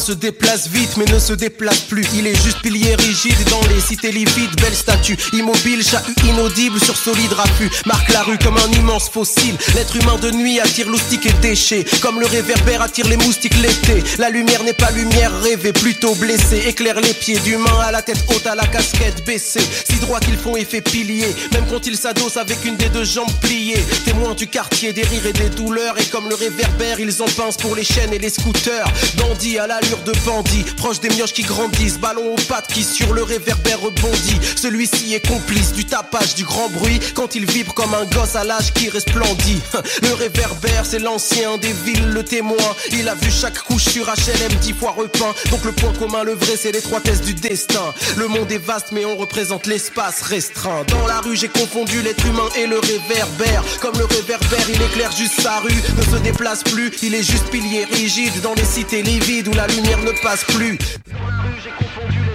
[0.00, 2.04] Se déplace vite mais ne se déplace plus.
[2.14, 4.56] Il est juste pilier rigide dans les cités livides.
[4.60, 7.70] Belle statue, immobile, chahut inaudible sur solide raffut.
[7.86, 9.56] Marque la rue comme un immense fossile.
[9.74, 11.84] L'être humain de nuit attire l'oustique et déchets.
[12.00, 14.02] Comme le réverbère attire les moustiques l'été.
[14.18, 16.62] La lumière n'est pas lumière rêvée, plutôt blessée.
[16.66, 19.60] Éclaire les pieds d'humain à la tête haute, à la casquette baissée.
[19.88, 23.32] Si droit qu'ils font effet pilier Même quand ils s'adossent avec une des deux jambes
[23.40, 23.84] pliées.
[24.04, 27.58] Témoins du quartier, des rires et des douleurs Et comme le réverbère, ils en pincent
[27.58, 28.90] pour les chaînes et les scooters.
[29.16, 29.66] Bandit à
[30.04, 30.64] de bandit.
[30.76, 34.38] Proche des mioches qui grandissent Ballon aux pattes qui sur le réverbère rebondit.
[34.56, 37.00] Celui-ci est complice du tapage, du grand bruit.
[37.14, 39.60] Quand il vibre comme un gosse à l'âge qui resplendit.
[40.02, 42.56] Le réverbère c'est l'ancien des villes, le témoin.
[42.92, 45.34] Il a vu chaque couche sur HLM dix fois repeint.
[45.50, 47.94] Donc le point commun, le vrai c'est l'étroitesse du destin.
[48.16, 50.84] Le monde est vaste mais on représente l'espace restreint.
[50.88, 53.62] Dans la rue j'ai confondu l'être humain et le réverbère.
[53.80, 55.82] Comme le réverbère il éclaire juste sa rue.
[55.96, 58.40] Ne se déplace plus, il est juste pilier rigide.
[58.42, 60.76] Dans les cités livides où la lumière ne passe plus.
[60.76, 62.31] Plus, il est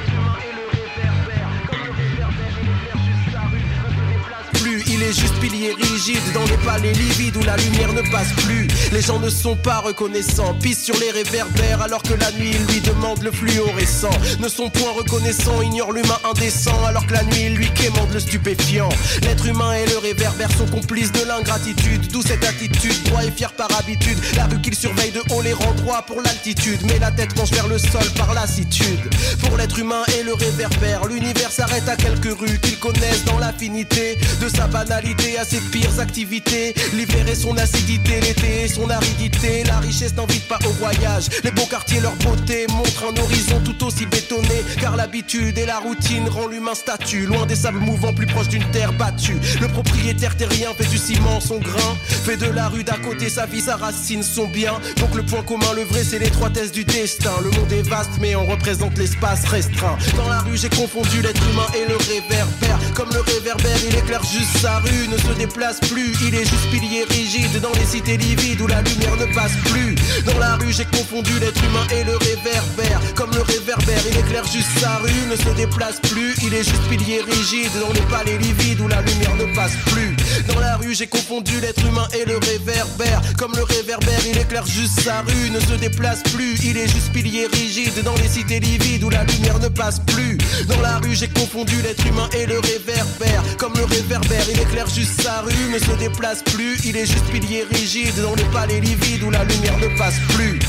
[5.13, 8.67] juste pilier rigide dans les palais livides où la lumière ne passe plus.
[8.91, 12.81] Les gens ne sont pas reconnaissants, pissent sur les réverbères alors que la nuit lui
[12.81, 14.09] demande le fluorescent.
[14.39, 18.89] Ne sont point reconnaissants, ignorent l'humain indécent alors que la nuit lui quémande le stupéfiant.
[19.21, 23.53] L'être humain et le réverbère sont complices de l'ingratitude, d'où cette attitude, droit et fier
[23.53, 24.17] par habitude.
[24.35, 27.51] La rue qu'il surveille de haut les rend droit pour l'altitude, mais la tête penche
[27.51, 29.09] vers le sol par lassitude.
[29.41, 34.17] Pour l'être humain et le réverbère, l'univers s'arrête à quelques rues qu'il connaissent dans l'affinité
[34.41, 36.73] de sa banalité à ses pires activités.
[36.93, 39.63] L'hiver et son acidité, l'été et son aridité.
[39.65, 41.27] La richesse n'invite pas au voyage.
[41.43, 44.63] Les beaux quartiers, leur beauté montrent un horizon tout aussi bétonné.
[44.79, 47.25] Car l'habitude et la routine rend l'humain statue.
[47.27, 49.37] Loin des sables mouvants, plus proche d'une terre battue.
[49.61, 51.97] Le propriétaire terrien fait du ciment son grain.
[52.07, 54.73] Fait de la rue d'à côté sa vie, sa racine, son bien.
[54.97, 57.33] Donc le point commun, le vrai, c'est l'étroitesse du destin.
[57.43, 59.97] Le monde est vaste, mais on représente l'espace restreint.
[60.15, 62.79] Dans la rue, j'ai confondu l'être humain et le réverbère.
[62.95, 66.13] Comme le réverbère, il éclaire juste sa rue, ne se déplace plus.
[66.25, 69.95] Il est juste pilier rigide dans les cités livides où la lumière ne passe plus.
[70.25, 73.01] Dans la rue, j'ai confondu l'être humain et le réverbère.
[73.15, 76.33] Comme le réverbère, il éclaire juste sa rue, ne se déplace plus.
[76.43, 80.15] Il est juste pilier rigide dans les palais livides où la lumière ne passe plus.
[80.47, 83.21] Dans la rue, j'ai confondu l'être humain et le réverbère.
[83.37, 86.55] Comme le réverbère, il éclaire juste sa rue, ne se déplace plus.
[86.63, 90.37] Il est juste pilier rigide dans les cités livides où la lumière ne passe plus.
[90.67, 93.43] Dans la rue, j'ai confondu l'être humain et le réverbère.
[93.57, 96.77] Comme le réverbère, il éclaire juste sa rue, ne se déplace plus.
[96.85, 100.59] Il est juste pilier rigide dans les palais livides où la lumière ne passe plus.